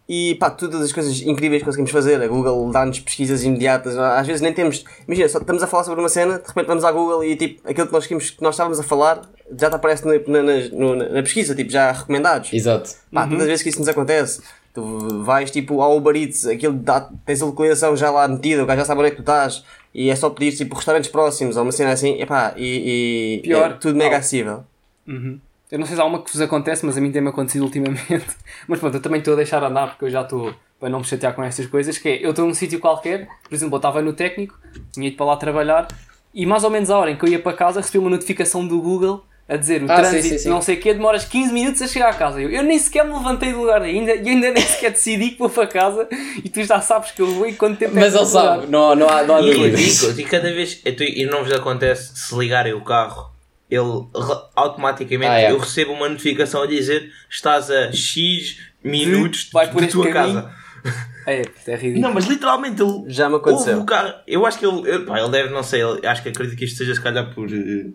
[0.06, 2.20] e pá, todas as coisas incríveis que conseguimos fazer.
[2.20, 3.96] A Google dá-nos pesquisas imediatas.
[3.96, 4.84] Às vezes nem temos.
[5.08, 7.66] Imagina, só estamos a falar sobre uma cena, de repente vamos à Google e tipo,
[7.68, 9.22] aquilo que nós, queríamos, que nós estávamos a falar
[9.58, 12.52] já te aparece na, na, na- na pesquisa, tipo, já recomendados.
[12.52, 12.90] Exato.
[13.12, 14.42] Pá, todas as vezes que isso nos acontece,
[14.74, 18.66] tu vais tipo ao Uber Eats, aquilo dá, tens a localização já lá metida, o
[18.66, 21.56] gajo já sabe onde é que tu estás, e é só pedir tipo restaurantes próximos
[21.56, 23.70] ou uma cena assim, epá, e, e Pior.
[23.70, 24.64] é tudo mega acessível.
[25.06, 25.38] Uhum.
[25.74, 28.26] Eu não sei se há uma que vos acontece, mas a mim tem-me acontecido ultimamente.
[28.68, 31.04] Mas pronto, eu também estou a deixar andar porque eu já estou para não me
[31.04, 31.98] chatear com estas coisas.
[31.98, 34.56] Que é, eu estou num sítio qualquer, por exemplo, eu estava no técnico,
[34.92, 35.88] tinha ido para lá trabalhar
[36.32, 38.64] e mais ou menos a hora em que eu ia para casa recebi uma notificação
[38.64, 40.48] do Google a dizer o Ah, sim, trânsito, sim, sim.
[40.48, 42.40] não sei o quê, demoras 15 minutos a chegar a casa.
[42.40, 45.38] Eu, eu nem sequer me levantei do lugar ainda e ainda nem sequer decidi que
[45.40, 46.08] vou para casa
[46.44, 48.66] e tu já sabes que eu vou e quanto tempo é Mas que ele sabe,
[48.68, 49.80] não, não há, não há E é dúvidas.
[49.80, 50.20] ridículo.
[50.20, 50.80] E cada vez.
[50.84, 53.33] E tu- e não vos acontece se ligarem o carro,
[53.74, 54.06] ele
[54.54, 55.50] automaticamente Ah, é.
[55.50, 60.42] eu recebo uma notificação a dizer estás a X minutos Vai por de tua caminho.
[60.42, 60.54] casa.
[61.26, 62.02] É, é ridículo.
[62.02, 63.04] Não, mas literalmente ele.
[63.06, 63.80] Já me aconteceu.
[63.80, 64.12] o carro.
[64.26, 64.86] Eu acho que ele.
[64.86, 67.34] ele- pá, ele deve, não sei, ele- acho que acredito que isto seja se calhar
[67.34, 67.48] por.
[67.50, 67.86] eh,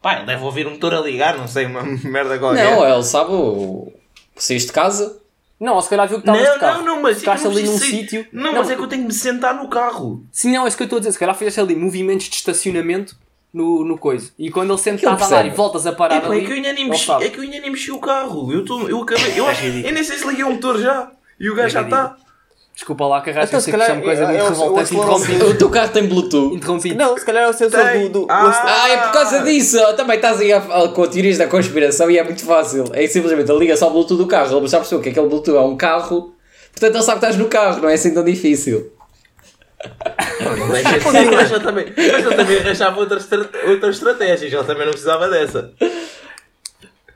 [0.00, 2.64] Pá, ele deve ouvir o motor a ligar, não sei, uma merda qualquer.
[2.64, 3.92] Não, ele sabe o...
[4.34, 5.20] saíste de casa.
[5.60, 6.78] Não, ou se calhar viu que estavas não, de carro.
[6.78, 8.26] não, não, mas Ficaste não ali num sítio.
[8.32, 10.24] Não, mas é que eu tenho que me sentar no carro.
[10.32, 11.12] Sim, não, é isso que eu estou a dizer.
[11.12, 13.14] Se calhar fizeste ali movimentos de estacionamento
[13.52, 14.30] no, no coisa.
[14.38, 16.38] E quando ele sente que estás a andar e voltas a parar É, ali.
[16.38, 18.52] é que eu ainda nem mexi, é que eu ainda nem mexi o carro.
[18.52, 19.32] Eu, tô, eu acabei.
[19.38, 21.10] Eu, É acho, eu nem sei se liguei o motor já.
[21.38, 22.16] E o gajo É já está.
[22.72, 24.48] Desculpa lá, Carrasco, Então, eu sei se que calhar, chamo coisa é- muito é o-
[24.48, 24.94] revoltante.
[24.94, 25.46] o Interrompido.
[25.50, 26.54] O teu carro tem Bluetooth.
[26.54, 26.94] Interrompido.
[26.96, 28.02] Não, se calhar é o sensor Tem.
[28.08, 28.20] do.
[28.20, 28.64] do, Ah.
[28.84, 29.76] Ah, é por causa disso!
[29.96, 32.84] Também estás aí a, a, com teorias da conspiração e é muito fácil.
[32.94, 34.56] É simplesmente ele liga só o Bluetooth do carro.
[34.56, 36.32] Ele já percebeu que aquele Bluetooth é um carro,
[36.72, 38.90] portanto ele sabe que estás no carro, não é assim tão difícil.
[40.68, 43.18] Mas eu também, mas eu também arranjava outra,
[43.68, 44.46] outra estratégia.
[44.46, 45.72] Ele também não precisava dessa.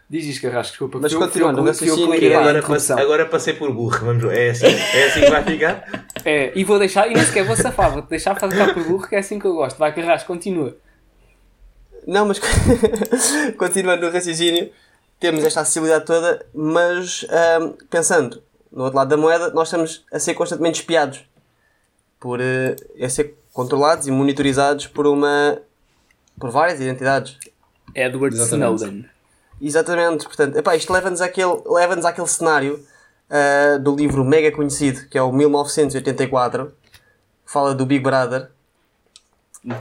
[0.09, 0.99] Diz isto, Carrasco, desculpa.
[1.01, 3.99] Mas fui eu que raciocínio Agora, passe- agora passei por burro.
[4.05, 4.37] Vamos ver.
[4.39, 6.07] É assim, é assim que vai ficar.
[6.25, 9.17] É, e vou deixar, e nem sequer vou safar, vou-te deixar ficar por burro, que
[9.17, 9.77] é assim que eu gosto.
[9.79, 10.77] Vai, Carrasco, continua.
[12.07, 12.39] Não, mas
[13.57, 14.71] continuando no raciocínio,
[15.19, 20.19] temos esta acessibilidade toda, mas ahm, pensando no outro lado da moeda, nós estamos a
[20.19, 21.25] ser constantemente espiados
[22.25, 25.59] por eh, a ser controlados e monitorizados por uma
[26.41, 27.37] por várias identidades.
[27.95, 28.77] Edward Exatamente.
[28.77, 29.11] Snowden.
[29.61, 32.83] Exatamente, portanto, epá, isto leva-nos àquele, leva-nos àquele cenário
[33.29, 36.73] ah, do livro mega conhecido, que é o 1984,
[37.45, 38.49] que fala do Big Brother.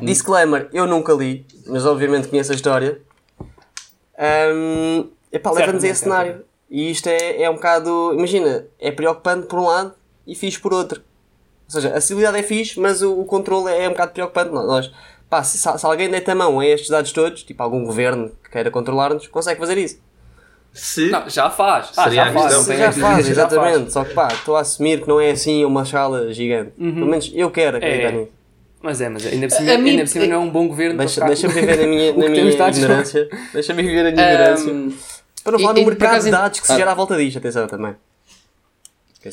[0.01, 3.01] Disclaimer, eu nunca li, mas obviamente conheço a história.
[4.53, 6.43] Um, epá, leva-nos a esse cenário.
[6.69, 9.93] E isto é, é um bocado, imagina, é preocupante por um lado
[10.27, 11.01] e fixe por outro.
[11.73, 14.51] Ou seja, a acessibilidade é fixe, mas o, o controle é um bocado preocupante.
[14.51, 14.91] Nós,
[15.29, 18.49] pá, se, se alguém deita a mão a estes dados todos, tipo algum governo que
[18.51, 19.99] queira controlar-nos, consegue fazer isso.
[20.73, 21.09] Se.
[21.09, 21.91] Não, já faz.
[21.95, 22.45] Ah, Seria já faz.
[22.45, 22.65] questão.
[22.65, 23.29] tenho já faz, já faz.
[23.29, 23.93] exatamente.
[23.93, 26.71] Só que pá, estou a assumir que não é assim uma escala gigante.
[26.71, 28.11] Pelo menos eu quero acreditar É.
[28.11, 28.31] nisso.
[28.81, 31.23] Mas é, mas ainda por cima, ainda por cima não é um bom governo Deixa-
[31.25, 33.29] Deixa-me viver na minha, na minha ignorância.
[33.53, 34.71] Deixa-me viver na minha ignorância.
[34.73, 34.91] Ahm,
[35.43, 36.77] Para não falar e no mercado de dados que se Ah.
[36.77, 37.37] gera à volta disto.
[37.37, 37.95] Atenção também.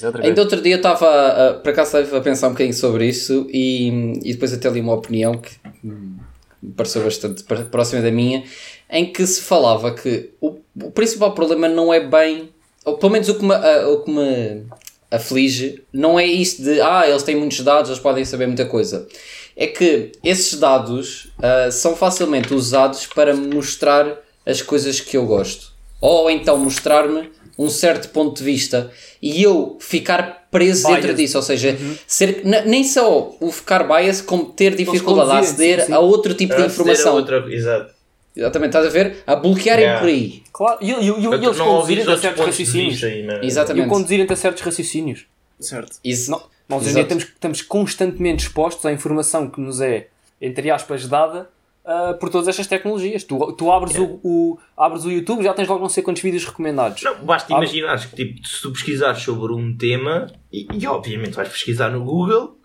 [0.06, 0.24] Outra.
[0.24, 3.46] Ainda outro dia eu estava, a- por acaso estava a pensar um bocadinho sobre isso
[3.50, 3.88] e,
[4.24, 5.50] e depois até li uma opinião que
[5.82, 8.44] me pareceu bastante pr- próxima da minha,
[8.90, 12.50] em que se falava que o, o principal problema não é bem,
[12.84, 14.62] ou pelo menos o que me, a- o que me
[15.10, 19.08] aflige, não é isto de, ah, eles têm muitos dados, eles podem saber muita coisa.
[19.56, 25.72] É que esses dados ah, são facilmente usados para mostrar as coisas que eu gosto.
[26.00, 27.28] Ou então mostrar-me
[27.64, 31.02] um certo ponto de vista e eu ficar preso Biased.
[31.02, 35.38] dentro disso, ou seja, ser, n- nem só o ficar bias, como ter dificuldade a
[35.38, 35.92] aceder sim, sim.
[35.92, 37.14] a outro tipo de Aceder a informação.
[37.14, 37.94] outra- Exato.
[38.34, 39.16] Exatamente, estás a ver?
[39.26, 40.00] A bloquearem Yeah.
[40.00, 40.42] por aí.
[40.52, 43.04] Claro, e, e, e, eles não conduzirem a certos raciocínios.
[43.04, 43.42] aí, não é?
[43.42, 43.88] E Exatamente.
[43.88, 45.26] conduzirem a certos raciocínios.
[45.58, 45.98] Certo.
[46.04, 50.06] Isso, Nó- Nós hoje estamos, estamos constantemente expostos à informação que nos é,
[50.40, 51.48] entre aspas, dada
[51.90, 53.24] ah, por todas estas tecnologias.
[53.24, 56.44] Tu, tu abres, o, o- abres o YouTube já tens logo não sei quantos vídeos
[56.44, 57.02] recomendados.
[57.02, 61.48] Não, basta imaginares que tipo, se tu pesquisares sobre um tema, e, e obviamente vais
[61.48, 62.56] pesquisar no Google,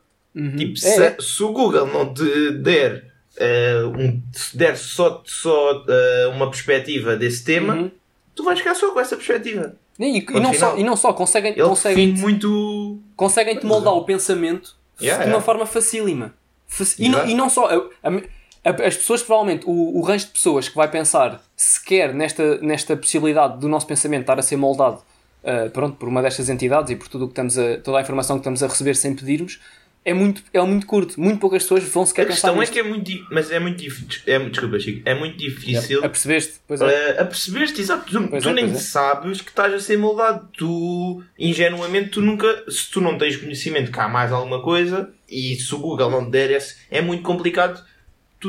[0.57, 1.17] tipo, se, É, é.
[1.19, 4.21] se o Google não te der, eh, um,
[4.53, 7.91] der só, só eh, uma perspectiva desse tema, Uhum.
[8.35, 9.75] tu vais ficar só com essa perspectiva.
[9.97, 12.99] E, e não só, e não só, conseguem, Ele conseguem, muito.
[13.15, 15.45] conseguem te moldar o pensamento Yeah, de uma yeah.
[15.45, 16.33] forma facílima.
[16.67, 17.65] Faci- E, não, e não só.
[17.67, 18.21] a- a-
[18.65, 23.59] as pessoas, provavelmente, o, o range de pessoas que vai pensar sequer nesta, nesta possibilidade
[23.59, 25.01] do nosso pensamento estar a ser moldado
[25.45, 28.01] ah, pronto, por uma destas entidades e por tudo o que estamos a, toda a
[28.01, 29.59] informação que estamos a receber sem pedirmos,
[30.03, 31.19] é muito, é muito curto.
[31.19, 33.11] Muito poucas pessoas vão A sequer pensar questão é que é muito.
[33.31, 34.21] Mas é muito difícil.
[34.27, 35.01] É, desculpa, Chico.
[35.03, 36.03] É muito difícil.
[36.03, 36.59] Apercebeste?
[36.67, 36.85] Pois é.
[36.85, 38.73] Uh, a perceber-te, exato, tu, Pois tu é, nem é.
[38.75, 40.47] sabes que estás a ser moldado.
[40.55, 45.55] Tu, ingenuamente, tu nunca, se tu não tens conhecimento que há mais alguma coisa, e
[45.55, 47.83] se o Google não te der esse, é muito complicado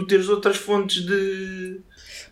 [0.00, 1.80] tu teres outras fontes de.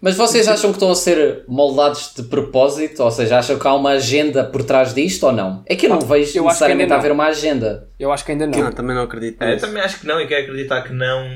[0.00, 3.02] Mas vocês acham que estão a ser moldados de propósito?
[3.02, 5.62] Ou seja, acham que há uma agenda por trás disto ou não?
[5.66, 7.00] É que eu não vejo eu necessariamente ainda a não.
[7.00, 7.88] haver uma agenda.
[7.98, 8.58] Eu acho que ainda não.
[8.58, 9.66] Não, também não acredito É, nisso.
[9.66, 11.26] também acho que não, e quero acreditar que não.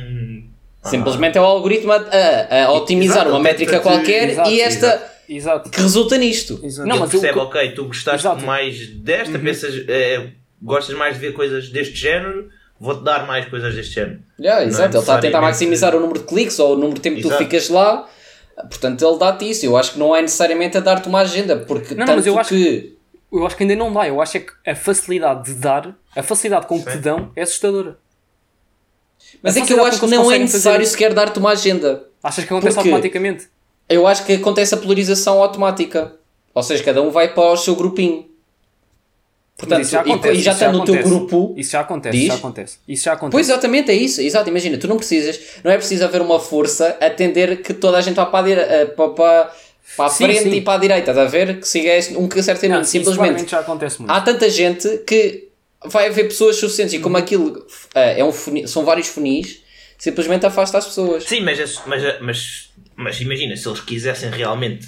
[0.85, 5.13] Simplesmente é o algoritmo a, a- a otimizar Exato, uma métrica qualquer Exato, e esta
[5.29, 5.71] Exato.
[5.71, 6.61] que resulta nisto.
[6.63, 6.89] Exato.
[6.89, 8.45] Não, mas eu- percebe, ok, tu gostaste Exato.
[8.45, 10.29] mais desta, pensas, eh,
[10.63, 12.49] gostas mais de ver coisas deste género,
[12.81, 14.21] vou-te dar mais coisas deste género.
[14.39, 16.77] Yeah, Não exato, é ele está a tentar maximizar o número de cliques ou o
[16.77, 17.45] número de tempo que tu Exato.
[17.45, 18.09] ficas lá.
[18.57, 19.65] Portanto, ele dá-te isso.
[19.67, 22.27] Eu acho que não é necessariamente a dar-te uma agenda, porque Não, não, tanto mas
[22.27, 22.97] eu acho que.
[23.31, 24.09] Eu acho que ainda não dá.
[24.09, 27.43] Eu acho é que a facilidade de dar, a facilidade com que te dão é
[27.43, 27.99] assustadora.
[29.43, 32.05] Mas a é que eu acho que não é necessário sequer dar-te uma agenda.
[32.23, 32.89] Achas que acontece Porquê?
[32.89, 33.49] automaticamente?
[33.89, 36.15] Eu acho que acontece a polarização automática.
[36.55, 38.28] Ou seja, cada um vai para o seu grupinho.
[39.59, 41.09] Portanto, isso já e- acontece, e, já está no teu acontece.
[41.15, 41.55] grupo.
[41.57, 42.27] Isso já acontece, Diz?
[42.29, 42.79] já acontece.
[42.87, 43.33] Isso já acontece.
[43.33, 44.21] Pois exatamente, é isso.
[44.21, 47.99] Exato, imagina, tu não precisas, não é preciso haver uma força a atender que toda
[47.99, 48.61] a gente vá para a, dire...
[48.61, 49.53] eh, para, para,
[49.97, 50.51] para a Sim, frente sim.
[50.53, 51.59] e para a direita, estás a ver?
[51.59, 52.83] Que siga um que certo caminho.
[52.83, 54.11] isso Simplesmente já acontece muito.
[54.13, 55.49] há tanta gente que
[55.87, 57.67] vai haver pessoas suficientes e como aquilo
[57.97, 59.61] eh, é um funi- são vários funis,
[59.99, 61.25] simplesmente afasta as pessoas.
[61.25, 64.87] Sim, mas, esse- mas, mas, mas imagina, se eles quisessem realmente.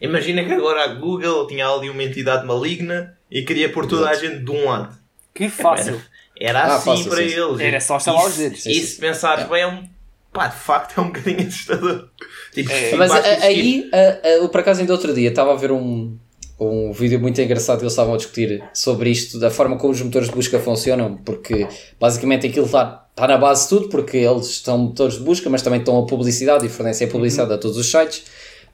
[0.00, 4.14] Imagina que agora a Google tinha ali uma entidade maligna e queria pôr toda a
[4.14, 4.96] gente de um lado.
[5.34, 6.00] Que fácil.
[6.38, 7.60] Era Ah, assim fácil, para sim, eles.
[7.60, 8.66] Era só estalar E os se- dedos.
[8.66, 9.84] E se pensares bem, é um.
[10.32, 12.08] Pá, de facto é um bocadinho assustador.
[12.54, 15.70] Tipo, É, Mas a- aí, a- a- por acaso ainda outro dia estava a ver
[15.72, 16.16] um,
[16.58, 20.00] um vídeo muito engraçado que eles estavam a discutir sobre isto, da forma como os
[20.00, 21.66] motores de busca funcionam, porque
[21.98, 25.62] basicamente aquilo está, está na base de tudo, porque eles são motores de busca, mas
[25.62, 28.24] também estão a publicidade e fornecem a publicidade a todos os sites.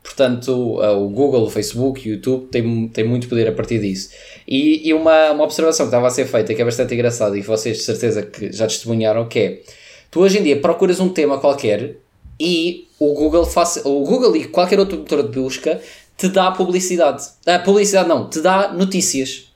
[0.06, 4.10] Portanto, uh, o Google, o Facebook, o YouTube têm, têm muito poder a partir disso.
[4.46, 7.42] E, e uma, uma observação que estava a ser feita, que é bastante engraçada e
[7.42, 9.62] vocês de certeza que já testemunharam, que é
[10.08, 11.96] tu hoje em dia procuras um tema qualquer
[12.38, 15.80] e o Google, faz, o Google e qualquer outro motor de busca
[16.16, 17.24] te dá publicidade.
[17.44, 19.52] Ah, publicidade não, te dá notícias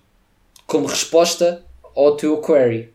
[0.67, 1.63] como resposta
[1.95, 2.93] ao teu query.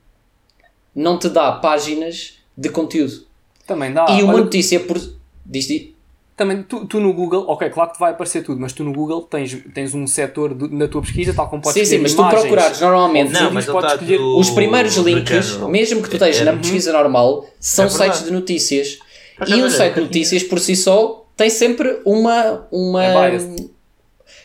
[0.94, 3.26] Não te dá páginas de conteúdo.
[3.66, 4.08] Também dá.
[4.10, 4.98] e uma Olha, notícia por.
[5.46, 5.95] Diz, diz,
[6.38, 8.92] também, tu, tu no Google, ok, claro que te vai aparecer tudo, mas tu no
[8.92, 12.14] Google tens, tens um setor do- na tua pesquisa, tal como podes Sim, sim, mas
[12.14, 13.32] tu imagens, procurares normalmente.
[13.32, 16.56] Não, mas podes escolher do- Os primeiros links, mesmo que tu estejas na É.
[16.58, 19.00] pesquisa normal, são É sites de notícias.
[19.48, 22.68] E um site de notícias por si só tem sempre uma.
[22.72, 23.40] uma É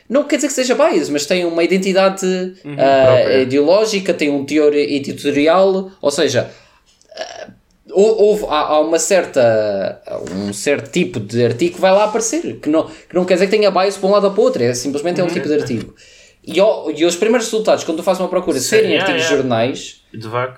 [0.08, 2.26] não quer dizer que seja bias, mas tem uma identidade
[2.64, 2.74] Uhum.
[2.74, 3.42] Própria.
[3.42, 6.50] ideológica, tem um teor editorial, ou seja,
[7.92, 12.68] houve, há, há uma certa um certo tipo de artigo que vai lá aparecer, que
[12.68, 14.62] não, que não quer dizer que tenha bias para um lado ou para o outro,
[14.62, 15.32] é simplesmente é um Uhum.
[15.34, 15.94] tipo de artigo.
[16.42, 19.28] E, e os primeiros resultados, quando tu fazes uma procura, Sim, serem yeah, artigos de
[19.28, 19.36] yeah.
[19.42, 20.00] jornais,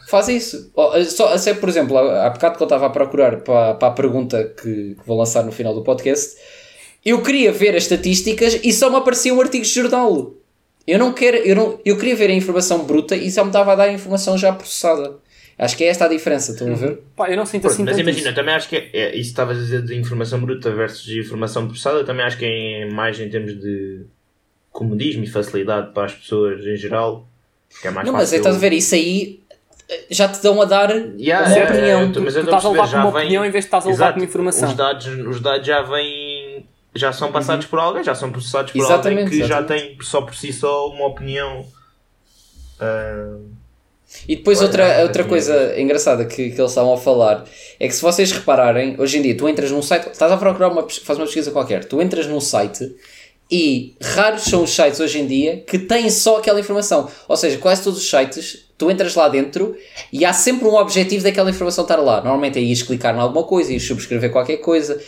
[0.08, 0.70] faz isso.
[0.76, 3.88] Ó, Só, só, por exemplo, há há bocado que eu estava a procurar para, para
[3.88, 6.36] a pergunta que, que vou lançar no final do podcast,
[7.04, 10.32] eu queria ver as estatísticas e só me apareciam artigos de jornal.
[10.86, 13.72] Eu não quero, eu, não, eu queria ver a informação bruta e só me dava
[13.72, 15.16] a dar a informação já processada.
[15.64, 17.02] Acho que é esta a diferença, estão a ver?
[17.14, 18.34] Pá, eu não sinto Pronto, assim mas imagina, isso.
[18.34, 21.66] também acho que é, é, isso que estavas a dizer de informação bruta versus informação
[21.68, 24.04] processada, eu também acho que é mais em termos de
[24.70, 27.28] comodismo e facilidade para as pessoas em geral.
[27.70, 28.38] Porque é mais não, mas fácil.
[28.38, 29.40] estás a ver, isso aí
[29.88, 32.02] eh, já te dão a dar Yeah, uma é, opinião.
[32.02, 33.50] é, Tu, mas tu eu estou estás a levar com uma já vem- opinião em
[33.50, 34.68] vez de estás a levar Exato, com uma informação.
[34.70, 38.80] Os dados, os dados já vêm já são passados por alguém, já são processados por
[38.80, 39.96] Exatamente, alguém que já exatamente.
[39.96, 41.64] tem só por si só uma opinião.
[42.80, 43.38] ah,
[44.28, 47.44] E depois Olha, outra, outra coisa engraçada que, que eles estavam a falar
[47.80, 50.68] é que se vocês repararem, hoje em dia tu entras num site, estás a procurar
[50.68, 52.94] uma, faz uma pesquisa qualquer, tu entras num site
[53.52, 57.06] e raros são os sites hoje em dia que têm só aquela informação.
[57.28, 59.76] Ou seja, quase todos os sites, tu entras lá dentro
[60.10, 62.16] e há sempre um objetivo daquela informação estar lá.
[62.22, 64.98] Normalmente é ires clicar em alguma coisa, ires subscrever qualquer coisa,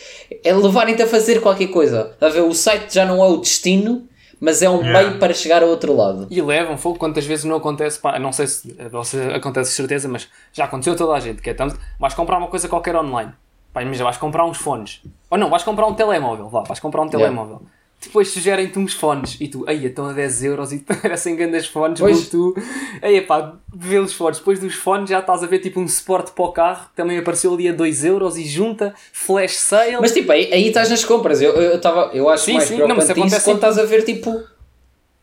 [0.43, 2.11] é levarem-te a fazer qualquer coisa.
[2.13, 2.41] Está a ver?
[2.41, 4.07] O site já não é o destino,
[4.39, 5.07] mas é um Yeah.
[5.07, 6.27] meio para chegar ao outro lado.
[6.29, 10.07] E levam fogo quantas vezes não acontece, pá, não sei se a acontece de certeza,
[10.07, 12.95] mas já aconteceu a toda a gente, que é tanto, vais comprar uma coisa qualquer
[12.95, 13.31] online,
[13.73, 17.01] pá, imagina, vais comprar uns fones, ou não, vais comprar um telemóvel, vá, vais comprar
[17.01, 17.59] um Yeah.
[18.05, 21.99] Depois sugerem-te uns fones, e tu, aí estão a 10 euros e parecem grandes fones,
[21.99, 22.17] Pois.
[22.29, 22.61] Bluetooth,
[23.01, 26.31] aí pá, vê os fones, depois dos fones já estás a ver tipo um suporte
[26.31, 30.31] para o carro, também apareceu ali a 2 euros e junta, flash sale, Mas tipo,
[30.31, 31.41] aí, aí estás nas compras.
[31.41, 32.77] Eu, eu, tava, eu acho Sim, mais sim.
[32.77, 34.43] Não, mas preocupante isso quando estás a ver tipo.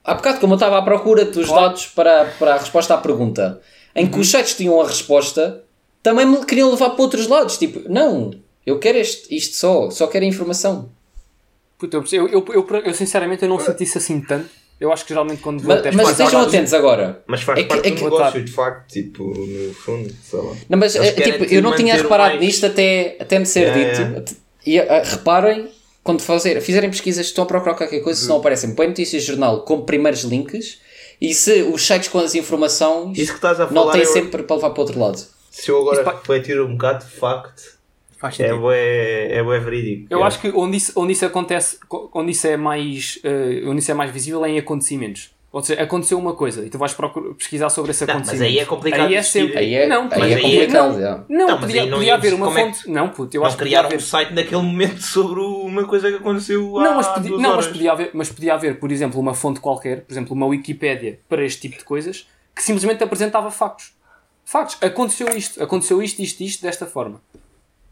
[0.04, 1.68] Há bocado, como eu estava à procura dos Claro.
[1.68, 3.60] dados para, para a resposta à pergunta,
[3.94, 5.62] em que os sites tinham a resposta,
[6.02, 7.56] também me queriam levar para outros lados.
[7.56, 8.32] Tipo, não,
[8.66, 10.88] eu quero este, isto só, só quero a informação.
[11.82, 15.02] Puta, eu, eu, eu, eu, eu sinceramente eu não senti isso assim tanto, eu acho
[15.04, 17.22] que geralmente quando vou Mas, estejam atentos agora.
[17.26, 20.38] mas faz É que- parte é do que- negócio, de facto, tipo, no fundo, sei
[20.38, 20.54] lá.
[20.68, 24.20] Não, mas eh, tipo, eu não tinha reparado mais- nisto até, até me ser É.
[24.20, 24.36] dito.
[24.64, 25.68] E eh, reparem,
[26.04, 29.28] quando fazer, fizerem pesquisas, estão a procurar qualquer coisa, se não aparecem, põe notícias de
[29.28, 30.78] jornal como primeiros links
[31.20, 34.44] e se os sites com as informações Isso que estás a não têm eu- sempre
[34.44, 35.20] para levar para o outro lado.
[35.50, 37.62] Se eu agora Isso refletir um bocado, de facto,
[38.22, 38.60] Faz é sentido.
[38.60, 40.06] bué, é bué verídico.
[40.08, 40.26] Eu É.
[40.28, 41.78] acho que onde isso, onde isso acontece,
[42.14, 45.30] onde isso é mais, eh, onde isso é mais visível é em acontecimentos.
[45.50, 48.50] Ou seja, aconteceu uma coisa e tu vais procurar, pesquisar sobre esse Não, mas acontecimento.
[48.52, 49.58] aí é complicado Aí é sempre.
[49.58, 50.72] Aí é, não, aí mas é é- complicado.
[50.72, 52.88] não, não, Não, mas podia, não podia ia- haver uma é que- fonte.
[52.90, 53.96] Não, puto, eu Não acho que criaram haver.
[53.98, 57.50] um site naquele momento sobre uma coisa que aconteceu há Não, mas, podia, não mas,
[57.52, 57.66] horas.
[57.66, 61.44] podia haver, mas podia haver, por exemplo, uma fonte qualquer, por exemplo, uma Wikipédia para
[61.44, 63.92] este tipo de coisas, que simplesmente apresentava factos.
[64.46, 64.78] Factos.
[64.80, 67.20] Aconteceu isto, aconteceu isto, isto, isto, desta forma.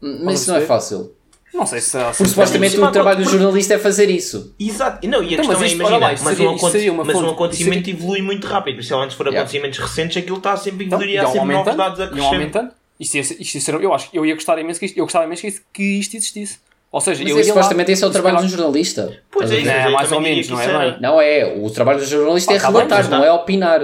[0.01, 1.13] Mas isso não é fácil.
[1.53, 1.97] Não sei se.
[1.97, 4.55] Porque supostamente o trabalho do jornalista é fazer isso.
[4.57, 6.93] Exato, não, e a Então, questão mas é, isto, imagina, lá, mas, seria- um, seria
[6.93, 9.41] uma mas um acontecimento seria- evolui muito rápido, principalmente se for Yeah.
[9.41, 12.25] acontecimentos recentes, aquilo está sempre a Então, evoluir há sempre novos dados a crescer.
[12.25, 12.71] aumentando.
[12.97, 15.25] Isto, isto ia ser- eu acho que eu ia gostar imenso que isto, eu gostava
[15.25, 16.59] imenso que isto, que isto existisse.
[16.89, 19.17] Ou seja, Mas eu é, supostamente esse é o trabalho de um Não, jornalista.
[19.31, 20.99] Pois é, isso, é mais ou menos, não é?
[21.01, 23.81] Não é, o trabalho do jornalista Ah, é tá relatar, não não- é opinar.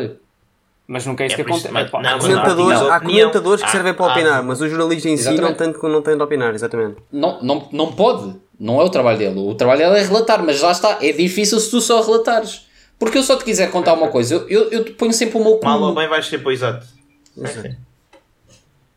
[0.88, 1.69] Mas nunca é isso É que acontece.
[1.69, 5.26] mas- não, há Comentadores, há comentadores que servem para opinar, mas o jornalista em si
[5.36, 6.95] não que não tem de opinar, exatamente.
[7.12, 8.36] Não, não, não pode.
[8.58, 9.38] Não é o trabalho dele.
[9.38, 10.97] O trabalho dele é relatar, mas lá está.
[11.02, 12.65] É difícil se tu só relatares.
[12.97, 15.43] Porque eu só te quiser contar uma coisa, eu, eu, eu te ponho sempre o
[15.43, 16.88] meu Mal ou bem vais ser para exato.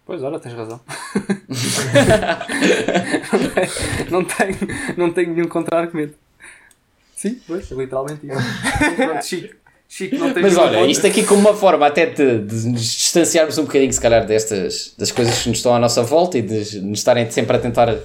[0.07, 0.81] Pois, olha, tens razão.
[4.11, 4.57] não, tenho,
[4.97, 6.15] não tenho nenhum contra-argumento.
[7.15, 8.39] Sim, pois, é literalmente isso.
[8.97, 9.55] Pronto, Chico,
[9.93, 13.59] Chico, não tens Mas olha, isto aqui como uma forma até de, de nos distanciarmos
[13.59, 16.81] um bocadinho, se calhar, destas das coisas que nos estão à nossa volta e de
[16.81, 17.97] nos estarem sempre a tentar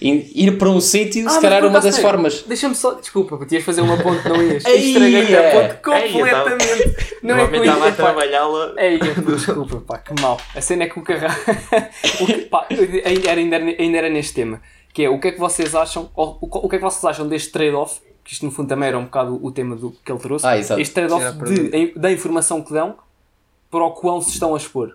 [0.00, 2.42] ir, para um sítio, Ah, se calhar uma das espera, formas.
[2.46, 2.94] Deixa-me só.
[2.94, 4.64] Desculpa, porque ias fazer uma ponte, não ias.
[4.66, 5.48] Ei, Estraguei é.
[5.48, 7.12] a ponte Ei, eu tava- completamente.
[7.22, 8.74] Não é que eu estava a trabalhá-la.
[8.78, 10.40] Ei, desculpa, pá, que mal.
[10.56, 11.28] A cena é que o carrão.
[12.20, 14.60] o que, pá, ainda, era, ainda, era, ainda era neste tema.
[14.92, 16.10] Que é o que é que vocês acham.
[16.16, 18.00] ou O, o que é que vocês acham deste trade-off?
[18.24, 20.46] Que isto no fundo também era um bocado o tema do, que ele trouxe.
[20.46, 20.80] Ah, exato.
[20.80, 21.38] este trade-off
[21.96, 22.96] da informação que dão
[23.70, 24.94] para o quão se estão a expor.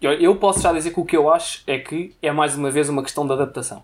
[0.00, 2.70] Eu, eu posso já dizer que o que eu acho é que é mais uma
[2.70, 3.82] vez uma questão de adaptação.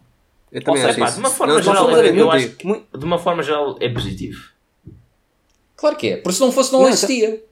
[0.52, 1.14] Eu também Ou acho Pá, isso.
[1.14, 2.56] de uma forma Não, geral, eu acho.
[2.64, 4.50] Muito- De uma forma geral é positivo.
[5.74, 6.16] Claro que é.
[6.18, 7.42] Porque se não fosse, não, Não, existia.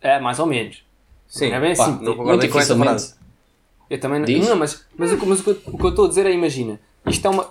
[0.00, 0.84] É, mais ou menos.
[1.26, 2.04] Sim, Não é bem Pá, assim.
[2.04, 3.14] não muito com essa frase.
[3.88, 4.26] Eu também não.
[4.26, 4.46] Diz?
[4.46, 7.30] Não, mas, mas, o, mas o que eu estou a dizer é: imagina, isto é
[7.30, 7.48] uma.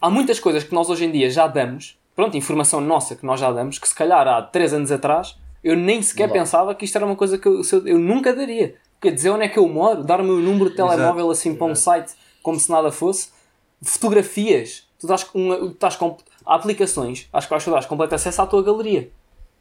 [0.00, 3.40] Há muitas coisas que nós hoje em dia já damos, pronto, informação nossa que nós
[3.40, 6.34] já damos, que se calhar há 3 anos atrás eu nem sequer Lá.
[6.34, 8.76] pensava que isto era uma coisa que eu, eu, nunca daria.
[9.00, 11.66] Quer dizer, onde é que eu moro, dar o meu número de telemóvel assim para
[11.66, 13.30] um site como se nada fosse,
[13.82, 18.40] fotografias, tu dás, uma, tu dás com, há aplicações às quais tu dás completo acesso
[18.42, 19.10] à tua galeria.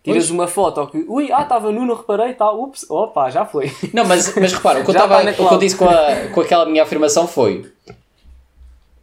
[0.04, 0.32] Tiras Pois.
[0.32, 3.72] uma foto que, ui, ah, estava nu, não reparei, tá, ups, opa, já foi.
[3.92, 6.42] Não, mas, mas repara, o que eu, tava, o que eu disse com, a, com
[6.42, 7.70] aquela minha afirmação foi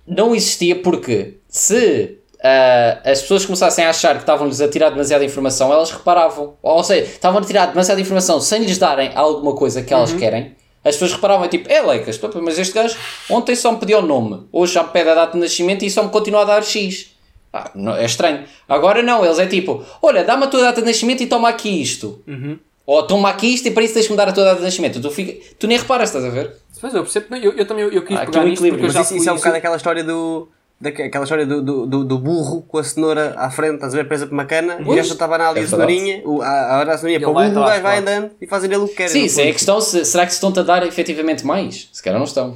[0.06, 5.24] não existia porque se ah, as pessoas começassem a achar que estavam-lhes a tirar demasiada
[5.24, 6.54] informação, elas reparavam.
[6.62, 10.00] Ou seja, estavam a tirar demasiada informação sem lhes darem alguma coisa que Uhum.
[10.00, 10.54] elas querem.
[10.84, 12.94] As pessoas reparavam, tipo, é Leicas, mas este gajo
[13.30, 15.90] ontem só me pediu o nome, hoje já me pede a data de nascimento e
[15.90, 17.06] só me continua a dar X.
[17.50, 18.44] Ah, não- é estranho.
[18.68, 21.80] Agora não, eles é tipo, olha, dá-me a tua data de nascimento e toma aqui
[21.80, 22.20] isto.
[22.28, 22.58] Uhum.
[22.86, 25.00] Ou toma aqui isto e para isso tens-me dar a tua data de nascimento.
[25.00, 25.32] Tu, fica...
[25.58, 26.54] tu nem reparas, estás a ver?
[26.84, 28.82] Mas eu percebo, eu, eu também eu, quis Há aqui pegar um nisto equilíbrio, porque
[28.82, 30.48] eu Mas já isso, isso é um bocado aquela história do.
[30.78, 34.26] daquela história do, do, do, burro com a cenoura à frente, estás a ver, presa
[34.26, 36.98] por uma cana, e gajo estava ali é a cenourinha, o- a, a hora da
[36.98, 39.08] cenourinha para o vai burro, o gajo vai andando e fazem ele o que quer.
[39.08, 39.80] Sim, isso é a questão.
[39.80, 41.88] Se, será que se estão-te a dar efetivamente mais?
[41.90, 42.54] Se calhar não estão.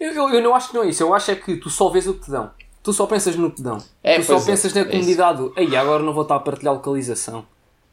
[0.00, 1.02] Eu, eu, eu não acho que não é isso.
[1.02, 2.50] Eu acho é que tu só vês o que te dão.
[2.82, 3.76] Tu só pensas no que te dão.
[4.02, 5.36] É, tu só é, pensas na é comunidade.
[5.38, 7.44] do, Ei, agora não vou estar a partilhar localização.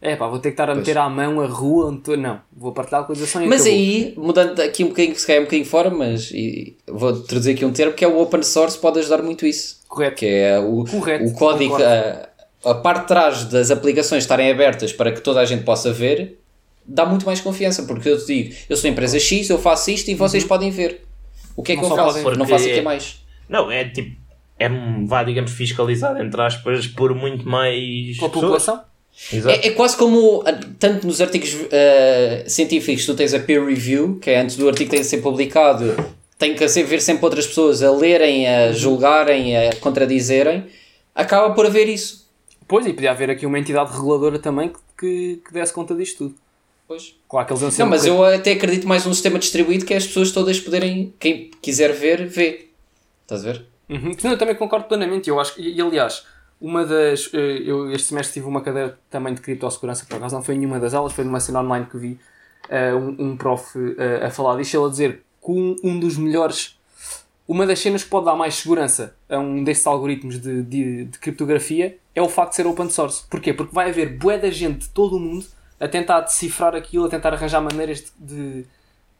[0.05, 2.17] É pá, vou ter que estar a meter à mão a rua onde tu...
[2.17, 3.79] Não, vou partilhar a localização e Mas acabou.
[3.79, 7.63] aí, mudando aqui um bocadinho, se calhar um bocadinho fora, mas e, vou traduzir aqui
[7.63, 9.81] um termo que é o open source, pode ajudar muito isso.
[9.87, 10.17] Correto.
[10.17, 12.27] Que é o, Correto, o código, a,
[12.69, 16.37] a parte de trás das aplicações estarem abertas para que toda a gente possa ver,
[16.85, 20.09] dá muito mais confiança, porque eu te digo, eu sou empresa X, eu faço isto
[20.11, 21.05] e vocês podem ver.
[21.55, 22.23] O que é que Não eu só faço?
[22.23, 23.23] podem- Não faço aqui mais.
[23.47, 24.21] Não, é tipo.
[24.59, 24.69] É,
[25.05, 28.17] vá, digamos, fiscalizado, entre aspas, por muito mais.
[28.17, 28.31] Pela pessoas.
[28.33, 28.81] população?
[29.47, 34.17] É, é quase como, ah, tanto nos artigos ah, científicos, tu tens a peer review,
[34.19, 35.95] que é antes do artigo ter ser publicado,
[36.37, 40.65] tem que haver sempre outras pessoas a lerem, a julgarem, a contradizerem,
[41.15, 42.23] acaba por haver isso.
[42.67, 46.17] Pois, e podia haver aqui uma entidade reguladora também que, que, que desse conta disto
[46.17, 46.35] tudo.
[46.87, 47.15] Pois.
[47.29, 49.97] Claro que eles Não, mas correr- eu até acredito mais num sistema distribuído que é
[49.97, 52.67] as pessoas todas poderem, quem quiser ver, vê.
[53.21, 53.65] Estás a ver?
[53.89, 54.11] Uhum.
[54.23, 55.29] Não, Eu também concordo plenamente.
[55.29, 56.23] Eu acho que, e, aliás,
[56.63, 57.29] uma das.
[57.33, 60.79] eh, Eu este semestre tive uma cadeira também de criptossegurança, por acaso não foi nenhuma
[60.79, 62.17] das aulas, foi numa cena online que vi
[62.69, 66.17] eh, um, um prof eh, a falar disto, ele a dizer que um, um dos
[66.17, 66.79] melhores.
[67.45, 71.19] Uma das cenas que pode dar mais segurança a um destes algoritmos de, de, de
[71.19, 73.25] criptografia é o facto de ser open source.
[73.29, 73.53] Porquê?
[73.53, 75.45] Porque vai haver bué da gente de todo o mundo
[75.77, 78.65] a tentar decifrar aquilo, a tentar arranjar maneiras de, de,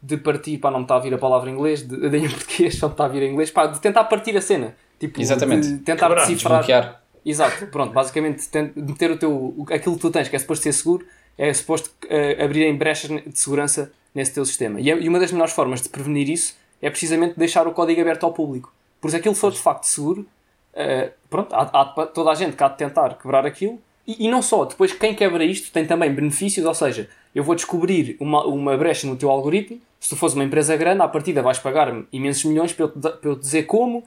[0.02, 2.30] de partir, pá, não me está a vir a palavra em inglês, de, de em
[2.30, 4.74] português, só me está a vir em inglês, pá, de tentar partir a cena.
[4.98, 5.68] Tipo, Exatamente.
[5.68, 6.60] de tentar Quebrar, decifrar.
[6.60, 7.03] Desbloquear.
[7.26, 8.46] Exato, pronto, basicamente
[8.76, 11.06] meter o teu, aquilo que tu tens, que é suposto ser seguro,
[11.38, 14.80] é suposto eh, abrirem brechas de segurança nesse teu sistema.
[14.80, 18.02] E, é- e uma das melhores formas de prevenir isso é precisamente deixar o código
[18.02, 18.74] aberto ao público.
[19.00, 20.26] Porque se aquilo for de facto seguro,
[20.74, 23.80] eh, pronto, há, há toda a gente que há de tentar quebrar aquilo.
[24.06, 27.56] E, e não só, depois quem quebra isto tem também benefícios, ou seja, eu vou
[27.56, 31.42] descobrir uma, uma brecha no teu algoritmo, se tu fores uma empresa grande, à partida
[31.42, 34.04] vais pagar-me imensos milhões para eu, para eu dizer como,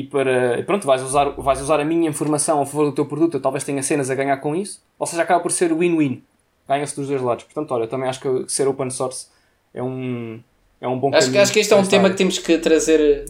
[0.00, 3.34] e para pronto, vais usar, vais usar a minha informação a favor do teu produto,
[3.36, 6.22] eu talvez tenha cenas a ganhar com isso, ou seja, acaba por ser win-win,
[6.68, 7.44] ganha-se dos dois lados.
[7.44, 9.26] Portanto, olha, eu também acho que ser open source
[9.74, 10.40] é um,
[10.80, 12.12] é um bom Acho, que- caminho acho que este é um tema área.
[12.12, 13.24] que temos que trazer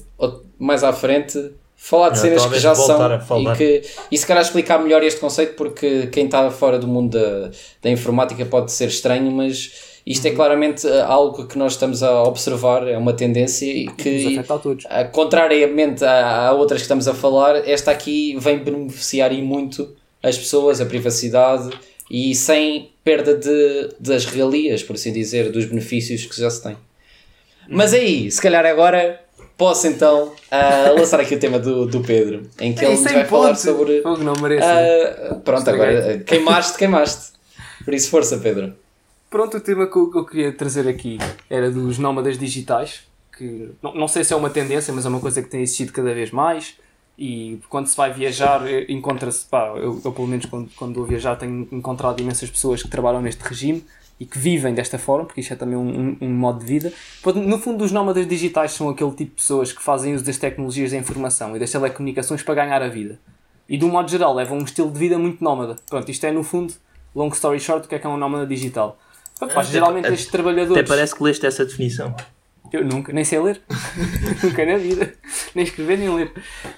[0.59, 1.53] mais à frente.
[1.81, 5.21] Falar de Não, cenas que já são e, que, e se calhar explicar melhor este
[5.21, 10.25] conceito porque quem está fora do mundo da, da informática pode ser estranho, mas isto
[10.27, 10.33] Uhum.
[10.33, 15.01] é claramente eh, algo que nós estamos a observar, é uma tendência e que a
[15.01, 19.95] ah, contrariamente a, a outras que estamos a falar, esta aqui vem beneficiar e muito
[20.23, 21.71] as pessoas, a privacidade
[22.11, 26.77] e sem perda de, das regalias, por assim dizer, dos benefícios que já se tem.
[27.69, 29.21] Mas aí, se calhar agora
[29.59, 33.25] posso então ah, lançar aqui o tema do, do Pedro, em que ele nos vai
[33.27, 34.01] falar sobre.
[34.01, 34.65] Fogo, não merece.
[34.67, 35.97] ah, pronto, Estraguei.
[35.99, 37.33] agora queimaste, queimaste.
[37.85, 38.75] Por isso, força, Pedro.
[39.31, 41.18] Pronto, o tema que eu, que eu queria trazer aqui
[41.51, 43.03] era dos nómadas digitais,
[43.37, 45.93] que não, não sei se é uma tendência, mas é uma coisa que tem existido
[45.93, 46.76] cada vez mais.
[47.18, 51.05] E quando se vai viajar, eh, encontra-se, pá, eu, eu pelo menos quando, quando vou
[51.05, 53.85] viajar tenho encontrado imensas pessoas que trabalham neste regime
[54.20, 56.93] e que vivem desta forma, porque isto é também um, um- um modo de vida.
[57.35, 60.93] No fundo, os nómadas digitais são aquele tipo de pessoas que fazem uso das tecnologias
[60.93, 63.18] da informação e das telecomunicações para ganhar a vida.
[63.68, 65.76] E, de um modo geral, levam um estilo de vida muito nómada.
[65.91, 66.72] Pronto, isto é, no fundo,
[67.14, 68.97] long story short, o que é que é um nómada digital.
[69.39, 70.76] Pronto, Até- geralmente até- estes trabalhadores...
[70.82, 72.14] Até parece que leste essa definição.
[72.72, 73.61] Eu nunca, nem sei ler.
[74.43, 75.14] nunca na vida.
[75.55, 76.32] Nem escrever, nem ler.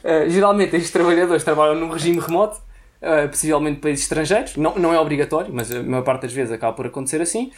[0.04, 2.61] Uh, geralmente estes trabalhadores trabalham num regime remoto,
[3.02, 4.56] uh, possivelmente países estrangeiros.
[4.56, 7.50] Não, não é obrigatório, mas a maior parte das vezes acaba por acontecer assim.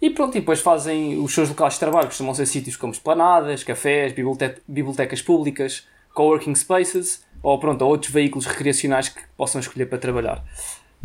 [0.00, 3.62] E pronto, e depois fazem os seus locais de trabalho, costumam ser sítios como esplanadas,
[3.64, 9.86] cafés, bibliote- bibliotecas públicas, coworking spaces, ou pronto, ou outros veículos recreacionais que possam escolher
[9.86, 10.42] para trabalhar.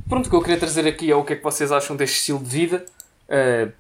[0.07, 2.17] Pronto, o que eu queria trazer aqui é o que é que vocês acham deste
[2.19, 2.85] estilo de vida.
[3.29, 3.71] Uh,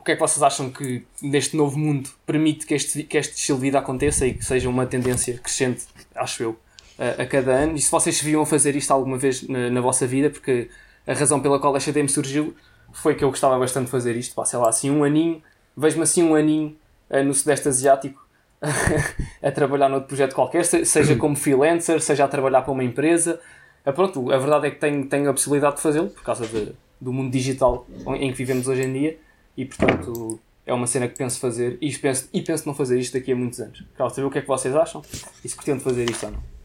[0.00, 3.34] o que é que vocês acham que neste novo mundo permite que este, que este
[3.36, 5.84] estilo de vida aconteça e que seja uma tendência crescente,
[6.14, 6.58] acho eu,
[6.98, 7.76] a, a cada ano?
[7.76, 10.70] E se vocês viam fazer isto alguma vez na, na vossa vida, porque
[11.06, 12.54] a razão pela qual esta DM surgiu
[12.92, 15.42] foi que eu gostava bastante de fazer isto, pá, sei lá, assim um aninho,
[15.76, 16.74] vejo-me assim um aninho
[17.10, 18.26] eh, no Sudeste Asiático
[19.42, 23.38] a trabalhar noutro projeto qualquer, se- seja como freelancer, seja a trabalhar para uma empresa.
[23.84, 26.72] Ah, pronto, a verdade é que tenho, tenho a possibilidade de fazê-lo por causa de-
[27.00, 27.86] do mundo digital
[28.18, 29.18] em que vivemos hoje em dia
[29.56, 33.14] e portanto é uma cena que penso fazer e penso, e penso não fazer isto
[33.14, 33.82] daqui a muitos anos.
[33.96, 35.02] Quero saber o que é que vocês acham
[35.44, 36.58] e se pretendo fazer isto ou não.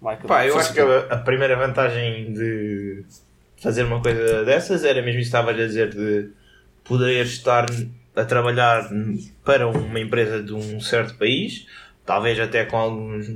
[0.00, 0.26] Carlos.
[0.26, 3.04] Pá, eu acho que a, a primeira vantagem de
[3.56, 6.30] fazer uma coisa dessas era mesmo isso que estavas a dizer de
[6.84, 7.66] poder estar
[8.14, 8.88] a trabalhar
[9.44, 11.66] para uma empresa de um certo país,
[12.04, 13.26] talvez até com alguns,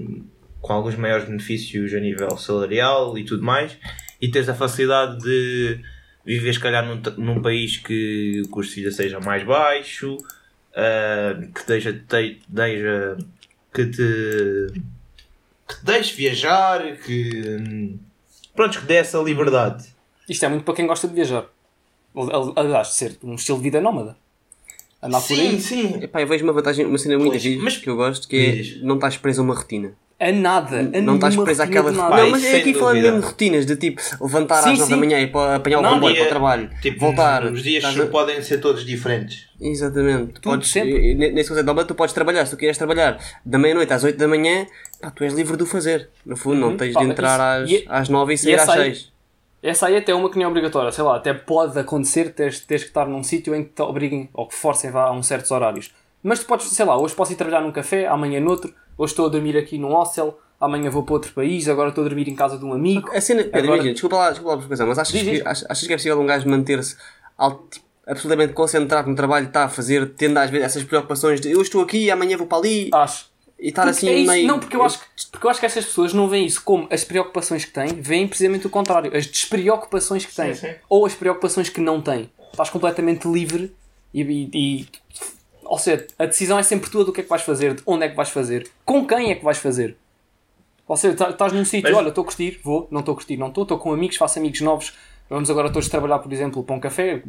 [0.61, 3.76] com alguns maiores benefícios a nível salarial e tudo mais,
[4.22, 5.80] e tens a facilidade de
[6.24, 10.16] viver, se calhar, num, num país que o custo de vida seja mais baixo,
[10.74, 13.18] ah, que deixa, te, deixa
[13.74, 14.72] que te
[15.68, 17.96] que te deixe viajar, que
[18.54, 19.88] pronto, que dê essa liberdade.
[20.28, 21.46] Isto é muito para quem gosta de viajar.
[22.14, 24.16] Al- Aliás, de ser um estilo de vida nómada.
[25.02, 25.60] Andar por Sim, aí.
[25.60, 26.02] sim.
[26.02, 28.84] Epá, eu vejo uma vantagem, uma cena muito Pois, mas- que eu gosto, que é
[28.84, 29.92] não estás preso a uma rotina.
[30.28, 30.78] A nada.
[30.96, 32.08] A não estás preso àquela rotina.
[32.08, 32.22] nada.
[32.22, 34.96] Não, mas é aqui falando mesmo de rotinas, de tipo levantar Sim, às 9 da
[34.96, 37.44] manhã e para apanhar o Não, comboio e, para o eh, trabalho, Tipo, voltar.
[37.46, 39.48] os dias estás a- podem ser todos diferentes.
[39.60, 40.34] Exatamente.
[40.34, 40.90] Tu podes, sempre.
[40.92, 42.44] e- e Nesse conceito de tu podes trabalhar.
[42.46, 44.66] Se tu queres trabalhar da meia-noite às 8 da manhã,
[45.00, 46.08] pá, tu és livre de o fazer.
[46.24, 46.76] No fundo, não Uhum.
[46.76, 48.94] tens Pá, de entrar isso- às, e- às 9 e e sair às essa aí-
[48.94, 49.12] 6.
[49.62, 52.58] Essa aí até é uma que nem é obrigatória, sei lá, até pode acontecer teres,
[52.60, 55.26] teres que estar num sítio em que te obriguem ou que forcem vá a uns
[55.26, 55.92] certos horários.
[56.22, 59.26] Mas tu podes, sei lá, hoje posso ir trabalhar num café, amanhã noutro, hoje estou
[59.26, 62.34] a dormir aqui num hostel, amanhã vou para outro país, agora estou a dormir em
[62.36, 63.10] casa de um amigo.
[63.12, 65.42] A cena, Pedro, Agora- imagina, desculpa lá, desculpa lá mas achas Diz, diz.
[65.42, 66.96] que, achas, achas que é possível um gajo manter-se
[68.06, 71.60] absolutamente concentrado no trabalho que está a fazer, tendo às vezes essas preocupações de eu
[71.60, 73.26] estou aqui, amanhã vou para ali Acho.
[73.58, 74.46] e estar Porque assim é meio.
[74.46, 76.86] Não, porque eu, acho que, porque eu acho que estas pessoas não veem isso como
[76.90, 80.74] as preocupações que têm, veem precisamente o contrário, as despreocupações que têm, Sim, sim.
[80.88, 82.30] ou as preocupações que não têm.
[82.52, 83.74] Estás completamente livre
[84.14, 84.88] e, e- e-
[85.72, 88.04] Ou seja, a decisão é sempre tua do que é que vais fazer, de onde
[88.04, 89.96] é que vais fazer, com quem é que vais fazer.
[90.86, 93.16] Ou seja, tá- estás num sítio, Mas- olha, estou a curtir, vou, não estou a
[93.16, 94.92] curtir, não estou, estou com amigos, faço amigos novos,
[95.30, 97.22] vamos agora todos trabalhar, por exemplo, para um café,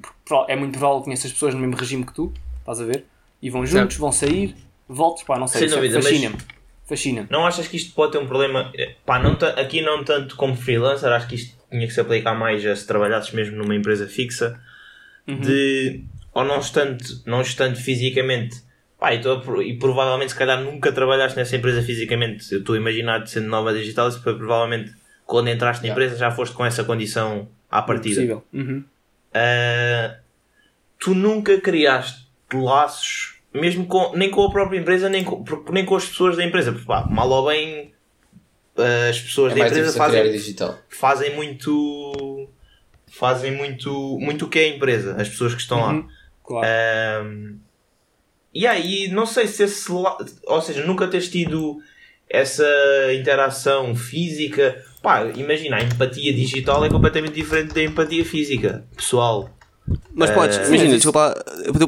[0.50, 3.06] é muito provável que conheças pessoas no mesmo regime que tu, estás a ver?
[3.42, 4.54] E vão juntos, vão sair,
[4.90, 6.38] voltes, pá, não sei, é- mas- fascina-me.
[6.86, 7.28] Fascina-me.
[7.32, 8.74] Não achas que isto pode ter um problema?
[8.78, 12.36] eh, Pá, não aqui não tanto como freelancer, acho que isto tinha que se aplicar
[12.36, 14.60] mais a se trabalhasses mesmo numa empresa fixa,
[15.26, 16.04] de
[16.34, 18.62] ou não estando, não estando fisicamente.
[19.00, 22.52] Pá, e, tô e provavelmente se calhar nunca trabalhaste nessa empresa fisicamente.
[22.52, 24.94] Eu estou a imaginar sendo nova digital, isso foi provavelmente
[25.26, 28.16] quando entraste na empresa já foste com essa condição à partida.
[28.16, 28.44] Possível.
[28.54, 28.84] Uhum.
[29.30, 30.16] Uh,
[31.00, 35.96] tu nunca criaste laços, mesmo com, nem com a própria empresa, nem com, nem com
[35.96, 36.72] as pessoas da empresa.
[36.72, 37.94] Porque, pá, mal ou bem,
[38.78, 40.78] uh, as pessoas É da empresa fazem, digital.
[40.90, 42.48] fazem muito.
[43.08, 46.04] Fazem muito, muito o que é a empresa, as pessoas que estão lá.
[46.48, 46.62] Uhum.
[46.62, 47.26] Claro.
[47.26, 47.58] Um,
[48.54, 51.78] e aí, não sei se esse ou seja, nunca tens tido
[52.30, 52.66] essa
[53.14, 54.84] interação física.
[55.02, 59.50] Pá, imagina, a empatia digital é completamente diferente da empatia física, pessoal.
[60.14, 61.36] Mas podes, Eh, imagina, desculpa,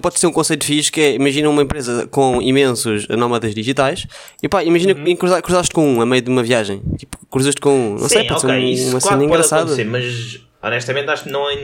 [0.01, 4.05] pode ser um conceito fixe que é, imagina uma empresa com imensos nómadas digitais
[4.43, 7.61] e pá, imagina que cruza- cruzaste com um a meio de uma viagem, tipo, cruzaste
[7.61, 9.85] com um, não Sim, sei, pode ser ok, um- isso uma claro cena engraçada.
[9.85, 11.55] mas honestamente acho que não é.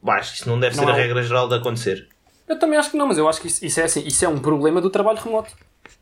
[0.00, 2.06] Bah, que isso não deve Não ser é a regra geral de acontecer.
[2.48, 4.28] Eu também acho que não, mas eu acho que isso, isso é assim, isso é
[4.28, 5.50] um problema do trabalho remoto.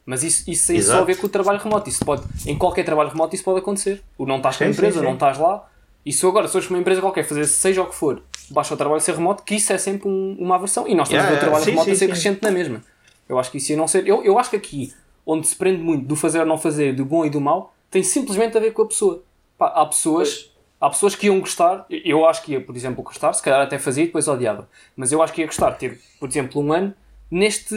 [0.04, 1.88] Mas isso, isso tem só a ver com o trabalho remoto.
[1.88, 4.02] Isso pode, em qualquer trabalho remoto isso pode acontecer.
[4.18, 5.04] O não estás com a Sim, sim, empresa, sim.
[5.06, 5.68] não estás lá.
[6.04, 8.74] E se eu agora, se com uma empresa qualquer, fazer seja o que for, baixa
[8.74, 10.88] o trabalho ser remoto, que isso é sempre um- uma aversão.
[10.88, 12.06] E nós estamos a Yeah, ver o trabalho sim, remoto a ser sim.
[12.08, 12.82] crescente na mesma.
[13.28, 14.06] Eu acho que isso ia não ser.
[14.06, 14.92] Eu, eu acho que aqui,
[15.24, 18.02] onde se prende muito do fazer ou não fazer, do bom e do mau, tem
[18.02, 19.22] simplesmente a ver com a pessoa.
[19.56, 20.50] Pá, há pessoas.
[20.82, 23.78] Há pessoas que iam gostar, eu acho que ia, por exemplo, gostar, se calhar até
[23.78, 26.92] fazia e depois odiava, mas eu acho que ia gostar ter, por exemplo, um ano
[27.30, 27.72] neste,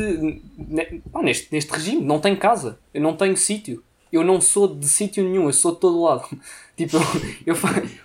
[0.58, 2.02] ne- pá, neste, neste regime.
[2.02, 5.74] Não tenho casa, eu não tenho sítio, eu não sou de sítio nenhum, eu sou
[5.76, 6.28] de todo lado.
[6.76, 6.98] tipo,
[7.46, 7.56] eu,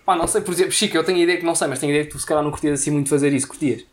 [0.04, 1.92] pá, não sei, por exemplo, Chico, eu tenho a ideia que não sei, mas tenho
[1.92, 3.86] a ideia que tu se calhar não curtias assim muito fazer isso, curtias?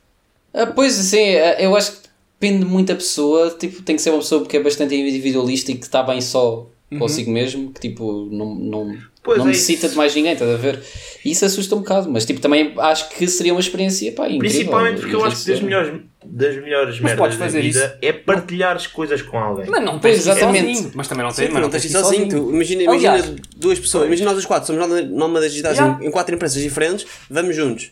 [0.53, 1.23] Ah, pois assim,
[1.59, 3.51] eu acho que depende muito da pessoa.
[3.51, 6.67] Tipo, tem que ser uma pessoa que é bastante individualista e que está bem só
[6.97, 9.91] consigo mesmo, que tipo, não, não, Pois não é necessita isso.
[9.91, 10.79] de mais ninguém, estás a ver?
[11.25, 14.39] E isso assusta um bocado, mas tipo, também acho que seria uma experiência pá, incrível.
[14.49, 18.13] Principalmente porque eu acho que das melhores, das melhores Mas merdas da fazer vida é
[18.13, 19.65] partilhar as coisas com alguém.
[19.69, 20.75] Mas não tens exatamente.
[20.75, 22.29] sozinho, mas também não Sim, tens, mas não tens sozinho.
[22.29, 26.01] Tu, imagina, imagina duas pessoas, imagina nós os quatro, somos nómadas digitais Yeah.
[26.01, 27.91] em, em quatro empresas diferentes, vamos juntos.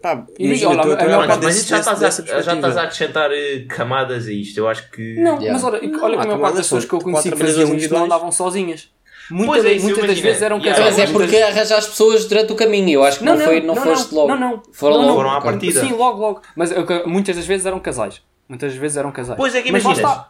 [0.00, 2.10] Pá, E imagina, olha, tu- a tu é mas desse- isso já estás, a,
[2.42, 4.58] já estás a acrescentar eh, camadas a isto.
[4.58, 5.14] Eu acho que.
[5.16, 5.52] Não, Yeah.
[5.52, 7.92] mas olha, olha que a maior parte das pessoas que eu conheci que faziam isto
[7.94, 8.88] não andavam sozinhas.
[9.30, 10.78] Muitas, Pois é, isso, muitas das vezes eram Yeah.
[10.84, 10.98] casais.
[10.98, 14.14] Mas é porque arranjaste pessoas durante o caminho, eu acho que não, foi, não, foste
[14.14, 14.28] logo.
[14.28, 14.62] Não, não.
[14.72, 15.08] Foram Não, logo.
[15.08, 15.16] não.
[15.16, 15.80] Foram à partida.
[15.80, 16.42] Sim, logo, logo.
[16.56, 18.22] Mas eu- muitas das vezes eram casais.
[18.48, 19.36] Muitas vezes eram casais.
[19.36, 20.10] Pois é que Mas imaginas.
[20.10, 20.28] está.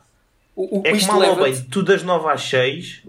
[0.57, 3.03] O, o, É que isto mal ou bem, tu das 9 às 6,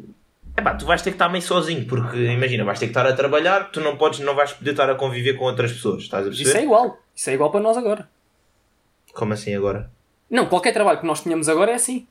[0.60, 3.14] epá, tu vais ter que estar meio sozinho, porque imagina, vais ter que estar a
[3.14, 6.30] trabalhar, tu não podes, não vais poder estar a conviver com outras pessoas, estás a
[6.30, 6.64] Isso é perceber?
[6.66, 6.98] igual.
[7.16, 8.08] Isso é igual para nós agora.
[9.14, 9.90] Como assim agora?
[10.30, 12.08] Não, qualquer trabalho que nós tenhamos agora é assim.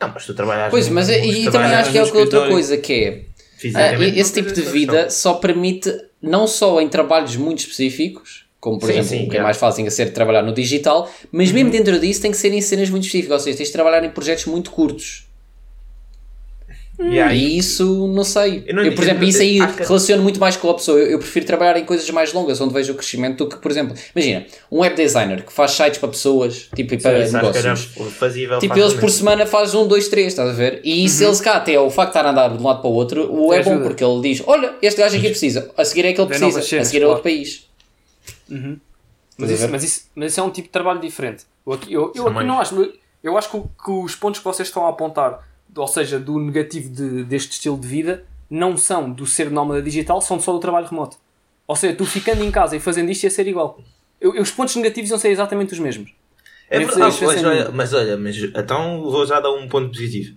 [0.00, 2.48] Não, mas tu trabalhas Pois, mas é- tu e também acho que é no outra
[2.48, 3.24] coisa que é.
[3.58, 5.10] fisicamente, esse não tipo de vida questão.
[5.10, 9.26] só permite, não só em trabalhos muito específicos, como por Sim, exemplo sim, o que
[9.26, 9.44] é yeah.
[9.44, 12.60] mais fácil a ser trabalhar no digital, mas mesmo dentro disso tem que ser em
[12.60, 15.27] cenas muito específicas, ou seja, tens de trabalhar em projetos muito curtos.
[17.00, 18.64] Yeah, e- E isso, não sei.
[18.66, 20.98] Eu não- eu, por eu exemplo, isso aí relaciono muito mais com a pessoa.
[20.98, 23.70] Eu, eu prefiro trabalhar em coisas mais longas, onde vejo o crescimento, do que, por
[23.70, 27.30] exemplo, imagina, um web designer que faz sites para pessoas, tipo, e para que era
[27.30, 27.84] negócios.
[28.18, 30.80] fazível Tipo, eles por semana faz um, dois, três, estás a ver?
[30.82, 32.90] E isso eles cá, até o facto de estar a andar de um lado para
[32.90, 36.04] o outro, o é bom, porque ele diz: Olha, este gajo aqui precisa, a seguir
[36.04, 37.36] é que ele Vê precisa, novas a seguir é outro claro.
[37.36, 37.68] país.
[38.48, 41.44] Mas Estás a isso, mas, isso, mas isso é um tipo de trabalho diferente.
[41.64, 42.92] Eu, aqui- eu, eu São aqui não acho.
[43.22, 46.88] Eu acho que, que os pontos que vocês estão a apontar, ou seja, do negativo
[46.90, 50.86] de- deste estilo de vida, não são do ser nómada digital, são só do trabalho
[50.86, 51.16] remoto.
[51.66, 53.78] Ou seja, tu ficando em casa e fazendo isto ia ser igual.
[54.20, 56.10] Eu, eu- os pontos negativos iam ser exatamente os mesmos.
[56.70, 60.36] É verdade, mas olha, mas olha, mas então vou já dar um ponto positivo.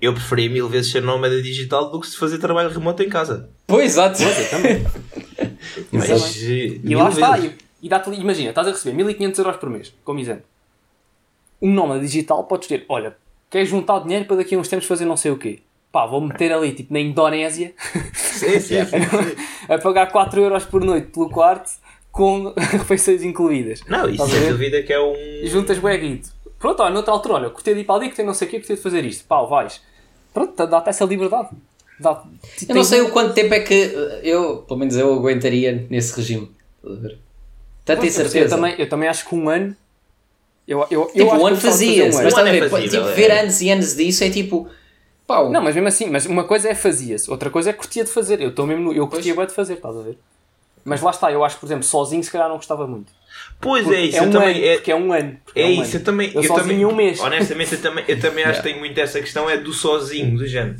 [0.00, 3.48] Eu preferia mil vezes ser nómada digital do que se fazer trabalho remoto em casa.
[3.66, 4.18] Pois, exato.
[4.50, 4.84] Também.
[5.92, 6.10] Mas,
[6.42, 7.32] eh, E mil lá está.
[7.36, 7.52] vezes.
[7.80, 10.44] E, e dá-te ali- imagina, estás a receber 1500 euros por mês, como exemplo.
[11.60, 13.16] Um nómada digital podes ter, olha,
[13.52, 15.60] queres juntar dinheiro para daqui a uns tempos fazer não sei o quê.
[15.92, 17.74] Pá, vou meter ali, tipo, na Indonésia,
[18.14, 18.76] Sim, sim,
[19.68, 21.70] a pagar 4 euros por noite pelo quarto,
[22.10, 23.82] com refeições incluídas.
[23.86, 25.14] Não, isso sem dúvida que é um.
[25.44, 26.30] Juntas guito.
[26.58, 28.58] Pronto, olha, noutra altura, olha, curtei de ir para ali, curtei não sei o quê,
[28.58, 29.26] curtei de fazer isto.
[29.26, 29.82] Pá, vais.
[30.32, 31.50] Pronto, dá-te essa liberdade.
[32.00, 32.22] Dá
[32.66, 33.74] Eu não sei o quanto tempo é que
[34.22, 36.50] eu, pelo menos eu, aguentaria nesse regime.
[37.84, 38.38] Tanta incerteza.
[38.38, 39.76] Eu também, eu também acho que um ano.
[40.66, 41.62] Eu, eu, eu Tipo, acho um ano eu
[42.06, 42.28] mas um ano.
[42.28, 43.40] estás a Um ver, é fazível, tipo, ver é.
[43.40, 44.68] anos e anos disso é tipo.
[45.26, 48.10] Pá, Não, mas mesmo assim, mas uma coisa é fazia-se, outra coisa é curtia de
[48.10, 48.40] fazer.
[48.40, 50.18] Eu estou mesmo no, eu curtia bem de fazer, estás a ver?
[50.84, 53.12] Mas lá está, eu acho que, por exemplo, sozinho se calhar não gostava muito.
[53.60, 54.56] Pois Porque é isso, é eu um também.
[54.56, 55.36] ano, é- porque é um ano.
[55.44, 55.92] porque É um isso, ano.
[55.94, 56.32] eu também.
[56.34, 57.18] Eu Eu, também um mês.
[57.22, 60.46] Honestamente, eu também, eu também acho que tenho muito essa questão é do sozinho, do
[60.46, 60.76] género.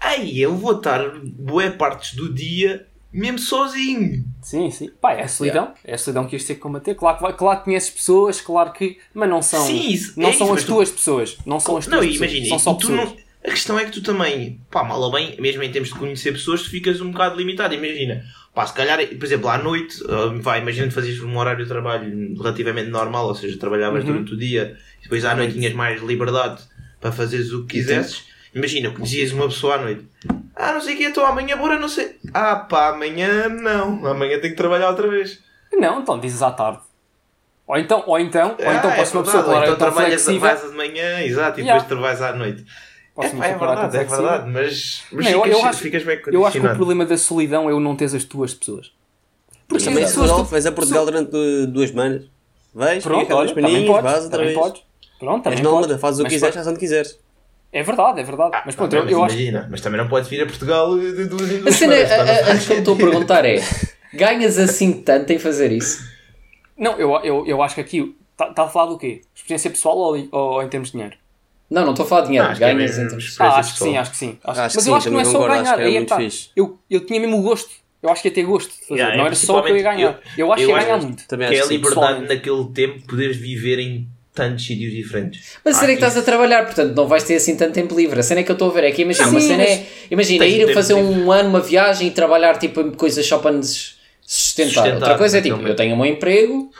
[0.00, 4.24] Ai, eu vou estar boé partes do dia mesmo sozinho.
[4.42, 4.90] Sim, sim.
[5.00, 5.72] Pá, é a solidão.
[5.84, 6.94] É a solidão que ias ter que combater.
[6.94, 8.98] Claro que, claro que conheces pessoas, claro que.
[9.14, 9.64] Mas não são.
[9.66, 11.36] Sim, isso- não é são isso, as mas tu- tuas pessoas.
[11.46, 12.16] Não são as tuas Não, pessoas.
[12.16, 12.96] imagina, são só pessoas.
[12.96, 15.98] não- a questão é que tu também, pá, mal ou bem, mesmo em termos de
[15.98, 17.74] conhecer pessoas, tu ficas um bocado limitado.
[17.74, 21.64] Imagina, pá, se calhar, por exemplo, à noite, ah, vai, imagina que fazias um horário
[21.64, 24.12] de trabalho relativamente normal, ou seja, trabalhavas Uhum.
[24.12, 26.62] durante o dia e depois à noite tinhas mais liberdade
[27.00, 28.30] para fazeres o que quisesses.
[28.54, 30.06] Imagina, conhecias uma pessoa à noite.
[30.54, 32.16] Ah, não sei o que, estou amanhã, bora, não sei.
[32.34, 35.40] Ah, pá, amanhã não, amanhã tenho que trabalhar outra vez.
[35.72, 36.80] Não, então dizes à tarde.
[37.66, 40.24] Ou então, ou então, ou então Ah, é posso uma pessoa claro, então tão trabalhas,
[40.26, 41.82] vais de manhã, exato, e Yeah.
[41.82, 42.64] depois trabalhas à noite.
[43.14, 46.02] Posso É, pá, é verdade, é verdade, mas, mas Não, eu- ficas, eu acho- ficas
[46.04, 48.92] bem Eu acho que o problema da solidão é eu não teres as tuas pessoas.
[49.70, 51.30] Mas também se tu- vais a Portugal durante
[51.68, 52.24] duas semanas.
[52.74, 54.28] Vais, Pronto, olha, também paninhas, podes.
[54.28, 54.58] Também vez.
[54.58, 54.82] podes.
[55.18, 57.18] Pronto, também És nómada, fazes o que quiseres, faz onde quiseres.
[57.72, 58.62] É verdade, é verdade.
[58.66, 60.98] mas pronto, Ah, eu, mas eu acho imagina, mas também não podes vir a Portugal
[60.98, 62.94] de duas em A duas cena, semanas, não a, a, a faz questão que estou
[62.94, 63.56] a perguntar é:
[64.12, 66.04] ganhas assim tanto em fazer isso?
[66.76, 69.22] Não, eu, eu, eu acho que aqui está tá a falar do quê?
[69.34, 71.16] Experiência pessoal ou, ou em termos de dinheiro?
[71.70, 73.36] Não, não estou a falar de dinheiro, Ah, acho que é ganhas mesmo em termos.
[73.40, 74.38] Ah, acho que sim, acho que sim.
[74.44, 75.76] Acho- Acho que mas sim, eu acho que não é só concordo, acho ganhar.
[75.76, 76.20] que é Aí é muito que tá.
[76.20, 76.50] fixe.
[76.54, 77.70] eu, eu tinha mesmo o gosto.
[78.02, 78.94] Eu acho que ia ter gosto de fazer.
[79.00, 80.12] Yeah, não é era só o que eu ia ganhar.
[80.14, 81.28] principalmente Eu, acho que eu ia acho ganhar que- muito.
[81.28, 85.56] Também Que é acho a que liberdade naquele tempo poderes viver em tantos sítios diferentes.
[85.64, 87.72] Mas a cena é que Ah, estás a trabalhar, portanto não vais ter assim tanto
[87.74, 88.18] tempo livre.
[88.18, 89.86] A cena é que eu estou a ver é que imagina, Sim, uma cena é.
[90.10, 91.10] Imagina, ir fazer livre.
[91.20, 94.72] um ano, uma viagem e trabalhar tipo em coisas só para nos sustentar.
[94.72, 96.70] Sustentar, Outra coisa é tipo, eu tenho o meu emprego,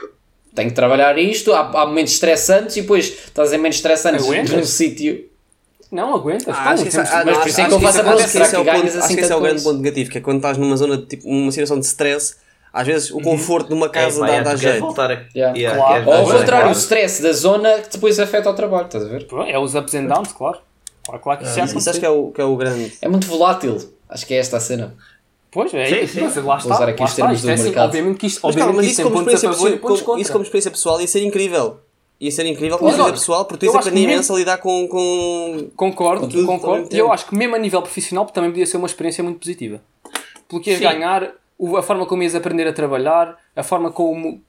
[0.55, 4.51] tenho que trabalhar isto, há, há momentos estressantes e depois estás em momentos estressantes Aguentas?
[4.53, 5.27] num sítio.
[5.91, 6.55] Não aguentas.
[6.57, 8.31] Ah, acho que ah, mas não, por isso é que eu faço a pergunta, que
[8.31, 9.65] será é que ganhas assim Acho que esse é o grande isso?
[9.69, 12.37] ponto negativo, que é quando estás numa zona, tipo, numa situação de stress,
[12.73, 14.81] às vezes o conforto numa casa é, dá, é, dá tu queres jeito.
[14.81, 15.25] voltar a...
[15.37, 15.59] Yeah.
[15.59, 16.07] Yeah, Claro.
[16.07, 16.81] Ou ao contrário, o casa.
[16.81, 19.27] stress da zona que depois afeta o trabalho, estás a ver?
[19.49, 20.59] É os ups and downs, claro.
[21.05, 22.93] Claro, claro que isso já Isso, isso acho que é o, que é o grande.
[23.03, 23.77] É muito volátil.
[24.09, 24.95] Acho que é esta a cena.
[25.51, 25.95] Pois, é, Sim,
[26.25, 26.41] é, sim.
[26.41, 26.75] lá está.
[26.75, 27.85] usar aqui lá os termos Isto do é assim, mercado.
[27.89, 30.45] obviamente que isto, Mas obviamente mas que isso isto como, experiência, favor como- isso como
[30.45, 31.81] experiência pessoal ia ser incrível.
[32.21, 34.37] Ia ser incrível com a Mas vida olha, pessoal, porque tens que mesmo- imenso a
[34.39, 34.87] lidar com.
[34.89, 35.71] com...
[35.77, 36.89] Concordo, tudo ao concordo.
[36.95, 39.81] E eu acho que mesmo a nível profissional também podia ser uma experiência muito positiva.
[40.49, 40.85] Porque ias Sim.
[40.85, 41.33] ganhar
[41.77, 44.43] a forma como ias aprender a trabalhar, a forma como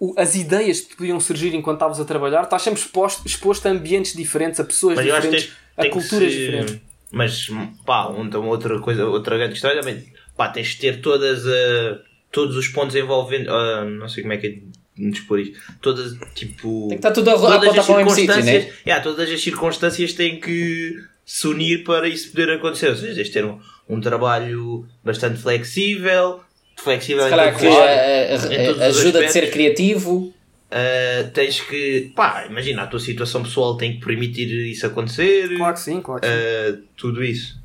[0.00, 3.66] o- as ideias que te podiam surgir enquanto estavas a trabalhar, estás sempre exposto, exposto
[3.66, 6.80] a ambientes diferentes, a pessoas Mas diferentes, tens, a tem culturas se- diferentes.
[7.12, 7.48] Mas,
[7.86, 10.04] pá, então outra coisa, outra grande questão é também,
[10.36, 11.98] pá, tens de ter todas, eh,
[12.32, 16.16] todos os pontos envolvendo, ah, não sei como é que é de dispor isto, todas,
[16.34, 16.88] tipo...
[16.88, 18.72] Tem que estar tudo a, todas as para o mesmo sítio, circunstâncias, né?
[18.86, 20.96] yeah, todas as circunstâncias têm que
[21.26, 22.88] se unir para isso poder acontecer.
[22.90, 23.58] Ou seja, tens de ter um,
[23.88, 26.40] um trabalho bastante flexível,
[26.76, 30.32] flexível Se calhar que todos eh, os ajuda a ser criativo.
[30.70, 35.74] Uh, tens que, pá, imagina, a tua situação pessoal tem que permitir isso acontecer, Claro
[35.74, 36.32] que sim, claro que sim.
[36.34, 37.62] uh, tudo isso.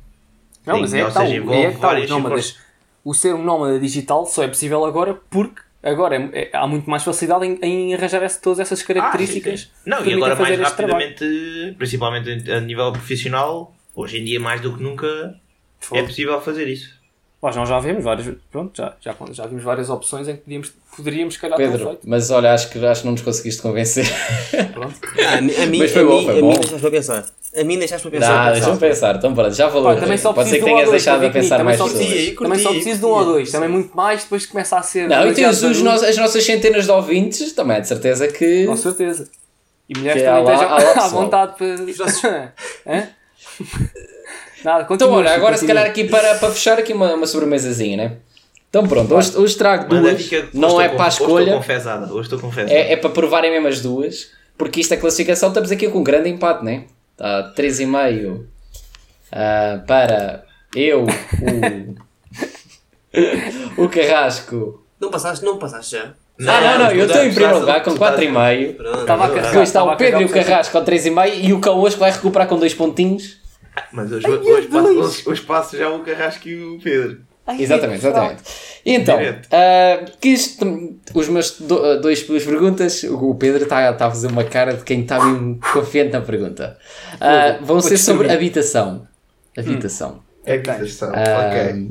[0.64, 2.58] Não, Sim, mas é ou que está, seja, o- envolve é que nómadas.
[3.02, 6.88] O ser um nómada digital só é possível agora porque agora é- é- há muito
[6.88, 9.52] mais facilidade em, em arranjar essa- todas essas características.
[9.54, 9.90] Ah, sim, sim.
[9.90, 14.82] Não, e agora mais rapidamente, principalmente a nível profissional, Hoje em dia, mais do que
[14.82, 15.34] nunca,
[15.92, 16.99] é possível fazer isso.
[17.42, 21.34] Nós já vimos várias, pronto, já, já, já vimos várias opções em que podíamos, poderíamos,
[21.34, 22.00] se calhar, ter Pedro, feito.
[22.04, 24.06] mas olha, acho que, acho que não nos conseguiste convencer.
[24.74, 24.94] Pronto.
[25.26, 26.48] Ah, a, mim- a mim, Mas foi a bom, mim, foi a bom.
[26.48, 27.24] mim deixaste para pensar.
[27.56, 28.44] A mim deixaste para pensar.
[28.46, 29.16] Não, deixa-me pensar.
[29.16, 29.94] Então, pronto, já valeu.
[29.94, 31.84] Pá, também só Pode ser que um tenhas dois, deixado a pensar também mais só
[31.84, 32.06] pessoas.
[32.06, 34.82] preciso- Curti, Também só preciso de um ou dois, também muito mais, depois começa a
[34.82, 35.08] ser.
[35.08, 38.66] Não, e tens os nos- as nossas centenas de ouvintes, também é de certeza que.
[38.66, 39.28] Com certeza.
[39.88, 40.74] E mulheres também estejam
[41.04, 43.06] à vontade para.
[44.64, 45.16] Nada, Então, continua.
[45.18, 45.82] olha, agora se continua.
[45.82, 48.12] calhar aqui para, para fechar aqui uma, uma sobremesazinha, né?
[48.68, 51.26] Então pronto, hoje, hoje trago duas, fica- hoje não é com- para a Hoje estou
[51.28, 52.12] escolha, confesada.
[52.12, 52.72] Hoje estou confesada.
[52.72, 56.04] é, é para provarem mesmo as duas, porque isto é classificação, estamos aqui com um
[56.04, 56.84] grande empate, né?
[57.12, 58.44] Está 3,5
[59.32, 60.44] ah, para
[60.76, 61.04] eu,
[63.76, 64.84] o, o Carrasco.
[65.00, 66.12] Não passaste, não passaste já.
[66.48, 68.76] ah, não, não, eu estou em primeiro lugar com estás- 4,5.
[68.76, 69.00] Pronto.
[69.00, 69.48] Estava a carregar.
[69.50, 72.46] Depois está o Pedro e o Carrasco com 3,5 e o Cão hoje vai recuperar
[72.46, 73.39] com 2 pontinhos.
[73.92, 77.20] Mas hoje, hoje, passo, hoje, hoje passo já o Carrasco e o Pedro.
[77.58, 78.42] Exatamente, exatamente.
[78.84, 79.48] E então, Direto.
[79.50, 80.56] ah, quis,
[81.14, 84.74] os meus do, ah, dois, duas perguntas, o Pedro está tá a fazer uma cara
[84.74, 86.78] de quem está mesmo confiante na pergunta.
[87.20, 89.06] Ah, vão vou ser sobre habitação.
[89.56, 90.22] Habitação.
[90.44, 91.10] É que está.
[91.12, 91.90] Ah, Ok.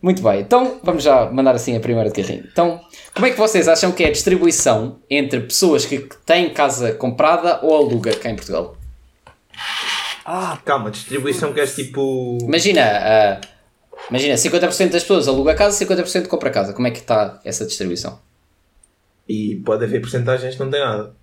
[0.00, 2.44] Muito bem, então vamos já mandar assim a primeira de carrinho.
[2.50, 2.80] Então,
[3.14, 7.60] como é que vocês acham que é a distribuição entre pessoas que têm casa comprada
[7.62, 8.76] ou aluga cá em Portugal?
[10.64, 12.38] Calma, distribuição queres tipo.
[12.42, 13.40] Imagina, ah,
[14.10, 16.72] imagina 50% das pessoas aluga casa, 50% compra casa.
[16.72, 18.18] Como é que está essa distribuição?
[19.28, 21.14] E pode haver porcentagens que não tem nada.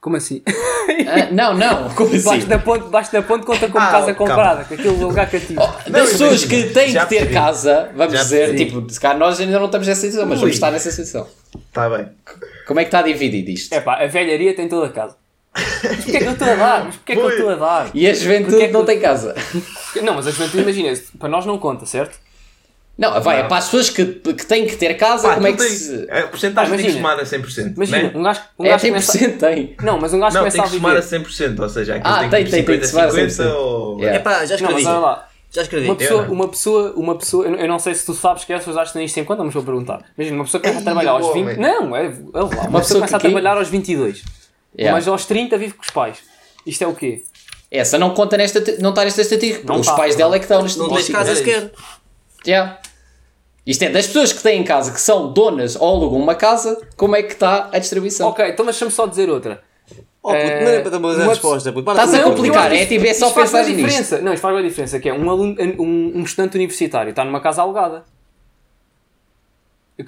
[0.00, 0.42] Como assim?
[0.46, 2.24] Ah, não, não, como assim?
[2.24, 4.32] Baixo da ponte, baixo da ponte conta como Ah, casa calma.
[4.34, 5.60] comprada, com aquele lugar cativo.
[5.60, 7.34] Das Não, pessoas que têm já que ter percebi.
[7.34, 8.64] casa, vamos Já dizer, percebi.
[8.70, 10.40] tipo, se calhar nós ainda não estamos nessa situação, mas Ui.
[10.40, 11.28] vamos estar nessa situação.
[11.68, 12.08] Está bem.
[12.66, 13.74] Como é que está dividido isto?
[13.74, 15.16] É pá, a velharia tem toda a casa.
[15.54, 16.84] Mas porquê é que eu estou a dar?
[16.84, 17.90] Mas porquê é que eu estou a dar?
[17.94, 19.34] E a juventude é que não tem casa.
[20.02, 22.18] Não, mas a juventude, imagina, para nós não conta, certo?
[22.96, 23.48] Não, vai, é Não.
[23.48, 26.06] para as pessoas que, que têm que ter casa, Pá, como é que tens- se.
[26.10, 27.08] A porcentagem Ah, tem que imagina.
[27.08, 27.74] somar a 100%.
[27.76, 28.12] Imagina, né?
[28.14, 29.12] um gajo, um É, gajo tem começa...
[29.12, 29.76] porcento, tem.
[29.82, 31.18] Não, mas um gajo Não, começa tem a que somar a viver.
[31.24, 31.60] 100%.
[31.62, 33.54] Ou seja, aquilo Ah, tem, tem, que tem, tem que somar a 50, 100%.
[33.56, 33.98] ou.
[34.00, 34.16] Yeah.
[34.16, 34.86] É pá, já Não, mas escrevi.
[34.86, 35.28] olha lá.
[35.50, 35.86] Já escrevi.
[35.86, 36.32] Uma pessoa, não.
[36.34, 38.76] uma pessoa, uma pessoa, eu não- não sei se tu sabes que é, as pessoas
[38.76, 40.02] acham que têm isto em conta, mas vou perguntar.
[40.18, 41.44] Imagina, uma pessoa que começa a Ei, trabalhar aos homem.
[41.46, 41.56] 20.
[41.56, 42.12] Não, é, é lá.
[42.12, 44.22] Uma, pessoa pessoa que começa a trabalhar aos 22.
[44.78, 44.96] Yeah.
[44.96, 46.18] Mas aos 30 vive com os pais.
[46.66, 47.24] Isto é o quê?
[47.70, 49.64] Essa não conta nesta, não está nesta estatística.
[49.66, 50.18] Não Os tá, pais não.
[50.18, 51.70] dela é que estão neste Não tens casa era sequer.
[52.46, 52.80] Yeah.
[53.66, 57.14] Isto é das pessoas que têm casa, que são donas ou alugam uma casa, como
[57.14, 58.28] é que está a distribuição?
[58.28, 59.62] Ok, então deixa-me só dizer outra.
[60.22, 61.70] Oh, puto, É, não é para dar uma resposta.
[61.70, 64.20] Estás a complicar, é tipo, é só pensar diferença.
[64.20, 67.40] Não, isto faz uma diferença, que é um, aluno, um, um estudante universitário está numa
[67.40, 68.04] casa alugada.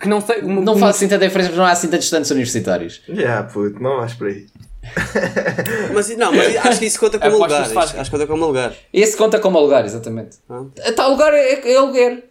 [0.01, 2.31] Que não uma- Não um- faz assim tanta diferença porque não há assim tantos estudantes
[2.31, 3.03] universitários.
[3.09, 4.47] Já, puto, não vais por aí.
[5.95, 7.75] Mas não, mas acho que isso conta como Aposto que lugar.
[7.75, 8.73] faz- Acho que conta como lugar.
[8.93, 10.39] Esse conta como alugar, exatamente.
[10.51, 10.65] Ah.
[10.85, 12.25] Está alugar é, é aluguer.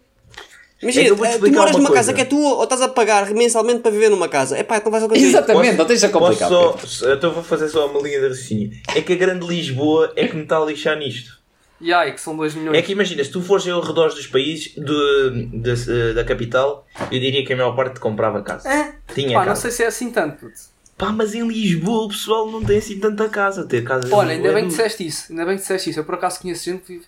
[0.82, 1.94] Imagina, vou-te eh, tu moras uma numa coisa.
[1.94, 4.58] casa que é tua ou estás a pagar mensalmente para viver numa casa.
[4.58, 5.16] É pá, então vais ao.
[5.16, 6.50] Exatamente, Posso- não tens a complicar.
[6.50, 8.72] Posso só, então vou fazer só uma linha de raciocínio.
[8.96, 11.40] É que a grande Lisboa é que me está a lixar nisto.
[11.82, 12.78] E ai, que são 2 milhões.
[12.78, 17.20] É que imagina, se tu fores ao redor dos países de, de- da capital, eu
[17.20, 18.70] diria que a maior parte comprava casa.
[19.14, 19.62] Tinha Pá, não casa.
[19.62, 20.38] sei se é assim tanto.
[20.38, 20.54] puto.
[20.98, 23.66] Pá, mas em Lisboa o pessoal não tem assim tanta casa.
[23.66, 25.32] Ter casa Olha, Lisboa ainda é bem que disseste isso.
[25.32, 26.00] Ainda bem que disseste isso.
[26.00, 27.06] Eu por acaso conheço gente que vive.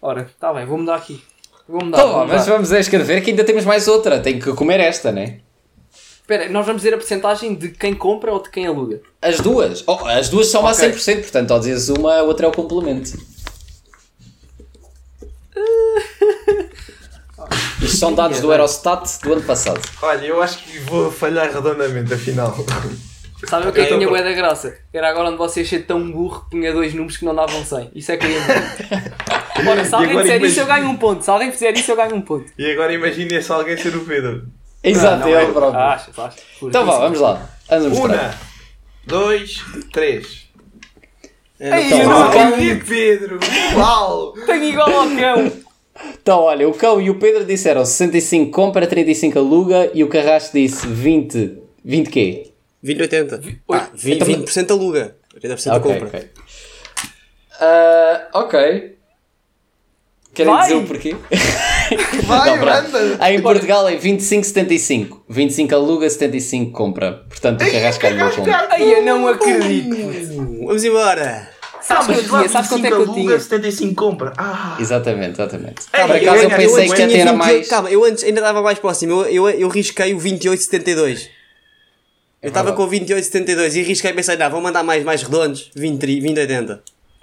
[0.00, 1.22] Ora, está bem, vou mudar aqui.
[1.68, 2.02] Vou mudar.
[2.04, 4.18] Ó, mas vamos a escrever que ainda temos mais outra.
[4.20, 5.40] Tem que comer esta, né?
[6.20, 9.00] Espera, nós vamos dizer a porcentagem de quem compra ou de quem aluga.
[9.20, 9.82] As duas.
[9.86, 10.90] Oh, as duas são a Ok.
[10.92, 13.12] 100%, portanto, ao dizes uma, a outra é o complemento.
[17.80, 19.80] Isto são dados do Eurostat do ano passado.
[20.02, 22.54] Olha, eu acho que vou falhar redondamente, afinal.
[23.46, 23.98] Sabem o que é que Ok.
[23.98, 24.76] tinha bué da graça?
[24.92, 27.92] Era agora onde você ser tão burro que punha dois números que não davam 100.
[27.94, 29.68] Isso é que eu ia muito.
[29.70, 31.22] Ora, se alguém fizer isso, eu ganho um ponto.
[31.24, 32.50] Se alguém fizer isso, eu ganho um ponto.
[32.58, 34.48] E agora imagina se alguém ser o Pedro.
[34.82, 35.80] Exato, Não, é o próprio.
[35.80, 36.42] Achas, achas.
[36.62, 37.48] Então vá, vamos lá.
[37.68, 37.98] Vamos.
[37.98, 38.34] Uma,
[39.06, 40.47] dois, três.
[41.60, 42.28] É, Ei, não eu tá não mal.
[42.52, 42.86] acredito.
[42.86, 43.38] Pedro!
[43.76, 44.32] Uau!
[44.46, 45.52] Tenho igual ao cão.
[46.22, 50.56] Então, olha, o Cão e o Pedro disseram 65 compra, 35 aluga e o Carrasco
[50.56, 51.58] disse 20.
[51.84, 52.52] 20 quê?
[52.80, 53.42] 20, 80.
[53.72, 55.16] Ah, 20, Então- 20% aluga.
[55.34, 56.06] 80% Ok, compra.
[56.08, 56.30] ok.
[57.60, 58.96] Ah, ok.
[60.34, 60.62] Querem Vai!
[60.62, 61.16] dizer o porquê?
[62.26, 63.16] Vai, Não, manda!
[63.18, 65.20] Aí em Portugal é 25,75.
[65.28, 67.24] 25 aluga, 75 compra.
[67.28, 68.44] Portanto, o Carrasco ganhou com.
[68.70, 69.96] Ai, eu não acredito.
[70.66, 71.50] Vamos embora.
[71.80, 72.48] Sabes que eu tinha?
[72.48, 73.38] Sabes quanto é que eu tinha?
[73.40, 74.32] 75 compra.
[74.36, 74.76] Ah!
[74.78, 75.82] Exatamente, exatamente.
[75.94, 77.68] Ei, Por eu acaso eu ganhei- pensei eu que até era 28 mais.
[77.68, 79.12] Calma, eu antes ainda estava mais próximo.
[79.22, 81.28] Eu, eu, eu risquei o 28,72.
[82.42, 85.70] Eu estava com o 28,72 e risquei e pensei, não, vou mandar mais, mais redondos.
[85.74, 86.82] 20, 20, 80.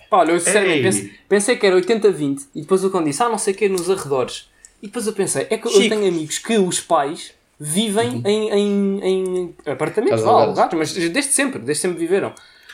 [0.09, 0.83] Pá, olha, eu sinceramente Ei.
[0.83, 3.69] pense- pensei que era 80-20 e depois o cão disse, ah, não sei o que,
[3.69, 4.45] nos arredores.
[4.81, 5.89] E depois eu pensei, é que eu Chico.
[5.89, 10.59] tenho amigos que os pais vivem em, em, em apartamentos, alugadas.
[10.59, 12.33] alugados, mas desde sempre, desde sempre viveram.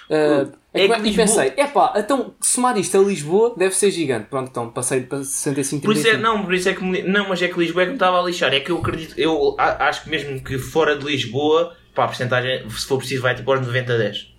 [0.09, 4.27] Ah, É que e Lisboa- pensei, epá, então somar isto a Lisboa deve ser gigante.
[4.29, 6.21] Pronto, então passei para 65 Por isso é, 35.
[6.37, 8.19] não, por isso é que me- não, mas é que Lisboa é que me estava
[8.19, 8.53] a lixar.
[8.53, 12.69] É que eu acredito, eu acho que mesmo que fora de Lisboa, pá, a porcentagem,
[12.69, 14.30] se for preciso, vai tipo aos 90 a 10.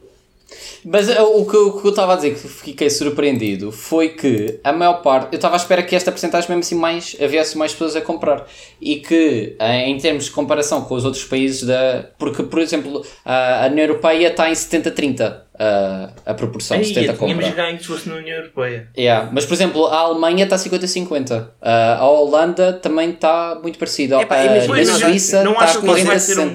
[0.84, 4.58] Mas o que, eu- o que eu estava a dizer, que fiquei surpreendido, foi que
[4.64, 5.28] a maior parte.
[5.32, 8.46] Eu estava à espera que esta porcentagem, mesmo assim, mais, havesse mais pessoas a comprar.
[8.80, 13.04] E que, em, em termos de comparação com os outros países, da, porque, por exemplo,
[13.24, 17.64] a, a União Europeia está em 70-30 a, a proporção, Aí, 70 tínhamos compra.
[17.64, 18.88] ganho se fosse na União Europeia.
[18.96, 19.28] Yeah.
[19.32, 21.48] Mas, por exemplo, a Alemanha está 50-50.
[21.60, 24.16] Ah, a Holanda também está muito parecida.
[24.18, 26.54] Na Pois, mas Suíça não está acho que isso vai ser um 40-60.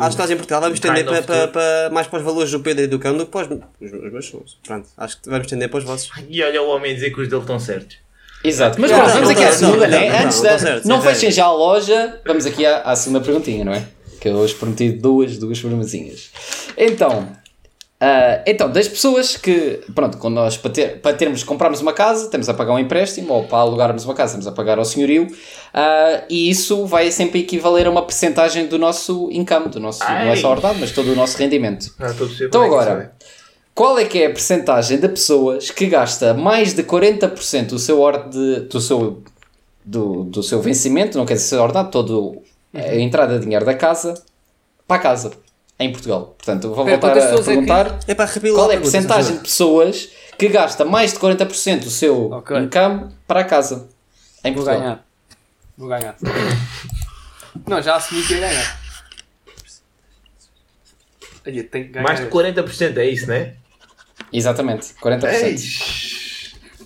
[0.00, 2.84] Acho que nós em Portugal vamos tender kind para, mais para os valores do Pedro
[2.84, 4.58] e do Cão do que para os, os, os meus sons.
[4.66, 6.10] Pronto, acho que vamos tender para os vossos.
[6.28, 7.98] E olha o homem dizer que os dele estão certos.
[8.44, 10.10] Exato, mas Não, pronto, vamos não aqui à segunda, não, né?
[10.10, 10.58] não, Antes não, da.
[10.58, 13.84] certo, Não fechem já a loja, vamos aqui à, à segunda perguntinha, não é?
[14.20, 16.30] Que eu hoje prometi duas, duas perguntinhas.
[16.76, 17.28] Então,
[17.98, 22.28] ah, então, das pessoas que, pronto, quando nós para, ter, para termos, comprarmos uma casa,
[22.28, 25.26] temos a pagar um empréstimo, ou para alugarmos uma casa, temos a pagar ao senhorio,
[25.72, 30.30] ah, e isso vai sempre equivaler a uma percentagem do nosso income, do nosso, não
[30.30, 31.94] é só ordenado, mas todo o nosso rendimento.
[31.98, 32.12] Ah,
[32.48, 33.12] Então é agora,
[33.74, 38.00] qual é que é a percentagem de pessoas que gasta mais de 40% do seu,
[38.00, 39.22] orde, do seu
[39.84, 42.42] do, do seu vencimento, não quer dizer ordenado, todo
[42.74, 44.14] a entrada de dinheiro da casa
[44.86, 45.30] para a casa
[45.78, 46.34] em Portugal.
[46.38, 49.32] Portanto, vou Espera, voltar a é que- perguntar É para repetir qual é a se
[49.32, 50.08] de pessoas
[50.38, 52.56] que gasta mais de 40% do seu Ok.
[52.58, 53.88] income para a casa
[54.44, 54.80] em Vou Portugal.
[54.80, 55.06] ganhar.
[55.76, 56.16] Vou ganhar.
[57.66, 58.80] Não, já assumi que ia ganhar.
[61.44, 62.04] Aí, tem que ganhar.
[62.04, 63.54] Mais de 40% é isso, não é?
[64.32, 65.24] Exatamente, 40%.
[65.32, 65.56] Ei,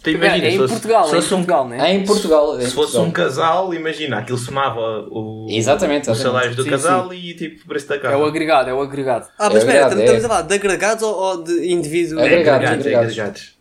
[0.03, 1.92] Tu imagina, é em se fosse, Portugal, se é em fosse um, Portugal, né?
[1.92, 2.57] Em Portugal.
[2.57, 3.05] em se fosse Portugal.
[3.05, 4.80] um casal, imagina, aquilo somava
[5.11, 6.22] o, Exatamente, os exatamente.
[6.22, 8.14] salários do Sim, casal e tipo o preço da casa.
[8.14, 9.28] É o agregado, é o agregado.
[9.38, 10.26] Ah, mas É espera, verdade, estamos é.
[10.26, 12.18] a falar de agregados ou, ou de indivíduo?
[12.20, 13.61] É agregados, agregados, é agregados.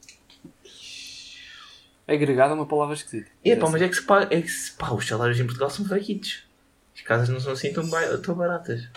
[2.07, 3.29] Agregado é uma palavra esquisita.
[3.45, 5.69] É, pá, mas é que, se pá, é que se, pá, os salários em Portugal
[5.69, 6.43] são fraquitos.
[6.95, 8.87] As casas não são assim tão, ba- tão baratas.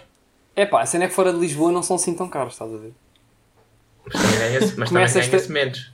[0.56, 2.72] É pá, a cena é que fora de Lisboa não são assim tão caros, estás
[2.72, 2.92] a ver?
[4.04, 5.92] Mas também ganha-se ganha-se menos.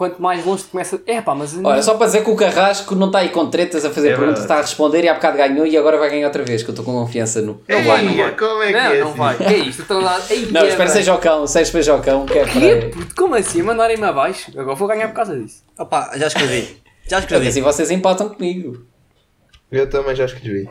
[0.00, 0.98] Quanto mais longe tu começa.
[1.06, 1.54] É pá, mas.
[1.62, 4.16] Olha, só para dizer que o Carrasco não está aí com tretas a fazer É
[4.16, 6.70] perguntas, está a responder e há bocado ganhou e agora vai ganhar outra vez, que
[6.70, 7.60] eu estou com confiança no.
[7.68, 8.34] Não vai, não vai.
[8.34, 9.18] Como é que não, é não assim?
[9.18, 9.36] vai.
[9.36, 9.82] Que é isto?
[9.82, 10.18] Estão lá.
[10.30, 12.88] Ei, Não, é, espera seja o cão, seja o cão, que é Que, para.
[12.88, 13.60] puto, como assim?
[13.60, 14.50] Mandarem-me abaixo?
[14.58, 15.62] Agora vou ganhar por causa disso.
[15.78, 16.78] Opa, já escrevi.
[17.06, 17.48] Já escrevi.
[17.48, 18.82] assim vocês empatam comigo.
[19.70, 20.66] Eu também já escrevi.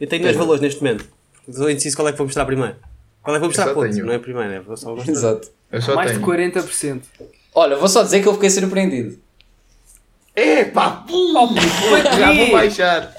[0.00, 1.04] Eu tenho dois valores neste momento.
[1.46, 2.74] Estou indeciso qual é que vou mostrar primeiro.
[3.22, 3.66] Qual é que vou mostrar?
[3.66, 4.04] só Ponto, tenho.
[4.04, 5.12] não é primeiro, é só mostrar.
[5.12, 5.48] Exato.
[5.70, 6.20] Eu só mais tenho.
[6.24, 7.02] de 40%.
[7.54, 9.18] Olha, vou só dizer que eu fiquei surpreendido.
[10.36, 11.48] Epá, Oh,
[11.88, 13.14] foi já vou baixar.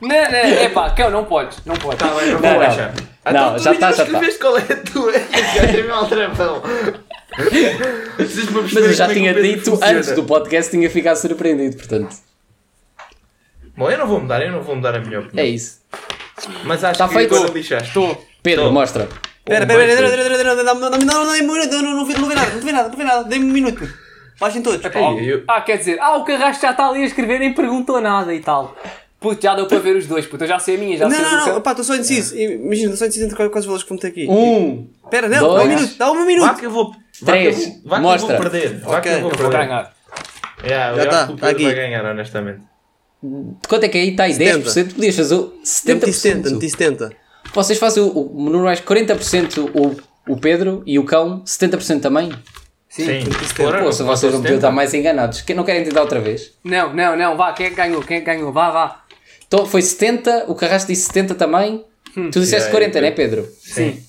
[0.00, 1.58] Não, não, é pá, cão, não podes.
[1.66, 1.98] Não podes.
[1.98, 2.58] Tá bem, não Não, vou não.
[2.58, 2.94] baixar.
[2.94, 5.10] Não, Então, tu já ainda tá, já escreveste qual é a tua.
[5.16, 6.62] Esse gajo é meu aldrabão.
[8.18, 12.14] Mas eu já é tinha dito antes do podcast, tinha ficado surpreendido, portanto.
[13.76, 15.44] Bom, eu não vou mudar, eu não vou mudar a minha opinião.
[15.44, 15.80] É isso.
[16.64, 17.34] Mas acho Tá que feito.
[17.34, 17.88] agora lixaste.
[17.88, 18.24] Estou.
[18.42, 18.72] Pedro, Tô.
[18.72, 19.08] mostra.
[19.46, 22.04] Espera, espera, espera, espera, espera, espera, dá-me- dá-me- não, não, não, não, não, não, não
[22.06, 23.88] vi não nada, não vi nada, não vi nada, dê-me um minuto.
[24.40, 24.80] Baixem todos.
[25.46, 28.40] Ah, quer dizer, ah, o Carrasco já está ali a escrever nem perguntou nada e
[28.40, 28.74] tal.
[29.20, 30.44] Puto, já deu para ver os dois, puto.
[30.44, 31.56] Eu já sei a minha, já Não, sei não, não, seu.
[31.56, 32.36] opá, estou só indeciso.
[32.36, 34.26] Imagina, estou só indeciso entre quais valores que vou meter aqui.
[34.28, 36.54] Um, Espera, não, dá um minuto, dá um Vá minuto.
[36.56, 36.90] que eu vou.
[36.90, 37.56] Vá Três.
[37.56, 38.26] Que eu vou, vá Mostra.
[38.26, 38.80] que eu vou perder.
[38.80, 39.50] Vá que eu vou perder.
[39.50, 39.94] ganhar.
[40.64, 41.80] Yeah, eu Já acho tá, que o tá Pedro vai aqui.
[41.82, 42.60] ganhar, honestamente.
[43.22, 44.34] de quanto é que aí está aí?
[44.34, 44.70] 70.
[44.70, 44.94] 10%?
[44.94, 46.52] Podias fazer o Eu meti 70, 70%.
[46.52, 47.12] meti 70.
[47.52, 52.30] Vocês fazem o, o mais 40% o, o Pedro e o cão 70% também?
[52.88, 53.04] Sim.
[53.06, 53.24] Sim.
[53.24, 53.30] Sim.
[53.54, 54.54] Fora, Pô, se vocês não podiam 70.
[54.56, 55.40] estar mais enganados.
[55.40, 56.52] Que não querem tentar outra vez?
[56.62, 58.02] Não, não, não, vá, quem é que ganhou?
[58.02, 58.52] Quem é que ganhou?
[58.52, 59.04] Vá, vá.
[59.46, 61.84] Então foi 70, o Carrasco disse 70 também.
[62.14, 63.48] Tu disseste Yeah, 40, eu- não é Pedro?
[63.60, 64.00] Sim.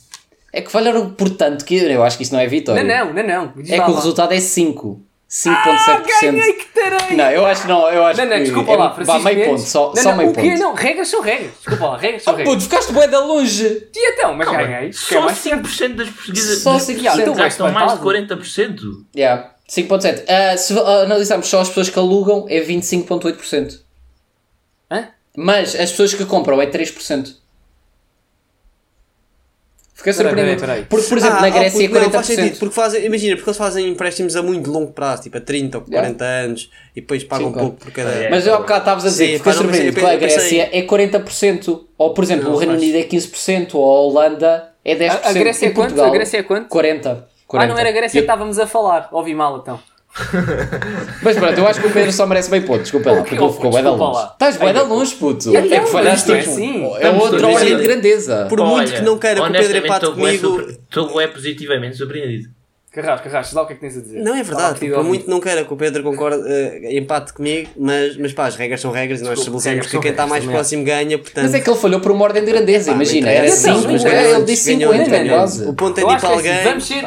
[0.53, 2.83] É que falharam por tanto que eu acho que isso não é vitória.
[2.83, 3.23] Não, não, não,
[3.55, 3.63] não.
[3.67, 5.01] É lá, que o resultado é 5.
[5.47, 6.21] Ah, 5.7%.
[6.21, 7.17] ganhei que terei!
[7.17, 9.23] não, eu acho que não, eu acho Não, não, que desculpa é, lá, Vá, Francisco
[9.23, 9.49] meio Mendes.
[9.51, 10.43] ponto, só, não, só não, meio o ponto.
[10.47, 10.55] quê?
[10.55, 11.51] Não, regras são regras.
[11.57, 12.53] Desculpa lá, regras são Ah, regras.
[12.55, 13.65] puto, ficaste bué da longe.
[13.93, 14.89] E então, mas Calma, ganhei.
[14.91, 17.91] Que é Só mais 5% das portuguesas Só das 5%, portuguesas então vais gastam mais
[17.91, 18.43] de espantado.
[18.43, 19.05] 40%.
[19.17, 20.23] Yeah, 5.7.
[20.29, 23.79] Ah, se ah, analisarmos só as pessoas que alugam, é 25.8%.
[24.89, 25.07] Hã?
[25.35, 27.35] Mas as pessoas que compram é 3%.
[30.13, 30.59] Fiquei surpreendido.
[30.61, 30.85] peraí.
[30.89, 32.59] Porque, por exemplo, Ah, na oh, Grécia puto, é não, faz sentido, 40%.
[32.59, 35.83] porque fazem, imagina, porque eles fazem empréstimos a muito longo prazo, tipo a 30 ou
[35.85, 37.67] 40 anos, e depois pagam Sim, claro.
[37.69, 38.09] pouco por cada.
[38.11, 38.29] É.
[38.29, 40.27] Mas eu há bocado estavas a dizer Sim, que fiquei pensei- surpreendido que a pensei-
[40.59, 41.85] Grécia é 40%.
[41.97, 42.83] Ou, por exemplo, Não, o Reino faz.
[42.83, 43.75] Unido é 15%.
[43.77, 45.25] Ou a Holanda é 10%.
[45.25, 45.87] A- a Grécia é quanto?
[45.87, 46.67] Portugal, A Grécia é quanto?
[46.69, 47.23] 40%.
[47.53, 49.07] Ah, não era Grécia que estávamos a falar.
[49.11, 49.79] Ouvi mal então.
[51.21, 53.51] Mas pronto, eu acho que o Pedro só merece bem ponto, desculpa lá, porque ele
[53.51, 54.27] ficou bué da longe.
[54.31, 55.55] Estás bué da longe, puto.
[55.55, 56.55] É que falhaste tipo.
[56.55, 56.83] sim.
[56.99, 58.45] É outra ordem de grandeza.
[58.47, 60.61] Por muito que não queira que o Pedro empate comigo.
[60.61, 62.49] Estou bué positivamente surpreendido.
[62.95, 64.21] Carrasco, Carrasco, dá o que é que tens a dizer.
[64.21, 67.69] Não é verdade, por muito que não queira que o Pedro concorde, eh, empate comigo,
[67.75, 70.55] mas, mas pá, as regras são regras e nós estabelecemos que quem está mais também
[70.55, 71.43] próximo ganha, portanto.
[71.43, 73.29] Mas é que ele falhou por uma ordem de grandeza, imagina.
[73.29, 75.65] Era interessa, 5, mas ele disse ganhou 50, antes, quase.
[75.65, 76.63] O ponto é de ir para é assim, alguém.
[76.63, 77.05] vamos ser.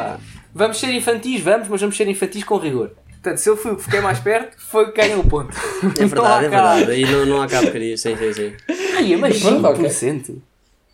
[0.53, 2.91] Vamos ser infantis, vamos, mas vamos ser infantis com rigor.
[3.21, 5.53] Portanto, se eu fui o que fiquei mais perto, foi quem ganhou o ponto.
[5.99, 6.91] É verdade, é verdade.
[6.91, 8.53] Aí não, não há cá porcaria, sim, sim, sim.
[8.95, 9.85] Ai, mas Pronto, ok.
[9.89, 10.41] 5%.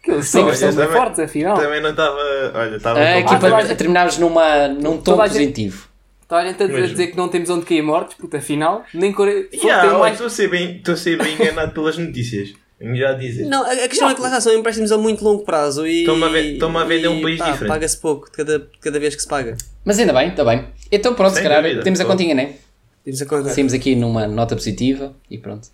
[0.02, 1.58] Aqueles 5 Olha, são também- fortes, afinal.
[1.58, 2.18] Também não estava.
[2.56, 3.00] Olha, estava.
[3.00, 5.88] A com- equipa toda a gente- terminámos numa, num tom Toda positivo.
[6.22, 9.14] Está a gente a dizer, que não temos onde cair mortos, puta, afinal, nem.
[9.14, 12.54] Foi Yeah, estou a ser bem enganado pelas notícias.
[12.80, 13.46] Já dizer.
[13.46, 16.02] Não, a a questão é que lá está, são empréstimos a muito longo prazo e.
[16.02, 17.70] Estão-me a ve- a vender um país pá, diferente.
[17.70, 19.56] Paga-se pouco de cada, de cada vez que se paga.
[19.86, 20.68] Mas ainda bem, está bem.
[20.92, 22.12] Então pronto, se Sem calhar dúvida, temos a pô.
[22.12, 22.56] continha, né?
[23.04, 23.50] Temos a conta.
[23.50, 25.70] Saímos aqui numa nota positiva e pronto.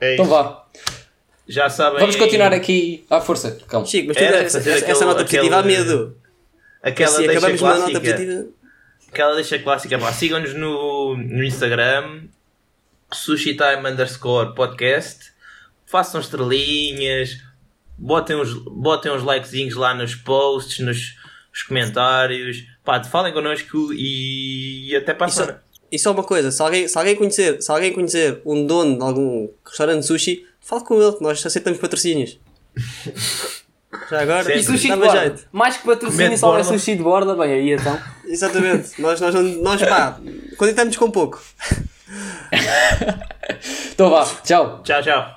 [0.00, 0.66] É Então vá.
[1.48, 1.98] Já sabem.
[1.98, 3.58] Vamos continuar aqui à força.
[3.66, 3.84] Calma.
[3.86, 6.16] Chico, mas tu Era essa, essa, essa aquele- nota positiva há medo.
[6.82, 7.58] Aquela Se deixa numa nota
[7.90, 8.00] clássica.
[8.00, 8.46] positiva.
[9.12, 10.12] Aquela deixa clássica.
[10.12, 12.22] Sigam-nos no, no Instagram.
[13.12, 15.29] Sushi Time underscore podcast.
[15.90, 17.38] Façam estrelinhas.
[17.98, 21.16] Botem uns, botem uns likezinhos lá nos posts, nos,
[21.52, 22.64] nos comentários.
[22.84, 25.62] Pá, falem connosco e até para a Isso- semana.
[25.92, 29.02] E só uma coisa, se alguém, se alguém conhecer, se alguém conhecer um dono de
[29.02, 32.38] algum restaurante de sushi, fale com ele, nós aceitamos patrocínios.
[34.08, 34.60] Já agora, Sempre.
[34.60, 35.20] E sushi de borda.
[35.20, 35.46] jeito.
[35.50, 37.34] Mais que patrocínio, só é sushi de borda.
[37.34, 38.00] Bem, aí então.
[38.24, 39.02] Exatamente.
[39.02, 40.20] nós, nós, nós pá,
[40.56, 41.42] contentamos com pouco.
[43.92, 44.24] Então vá.
[44.44, 44.80] Tchau.
[44.82, 45.36] Tchau, tchau.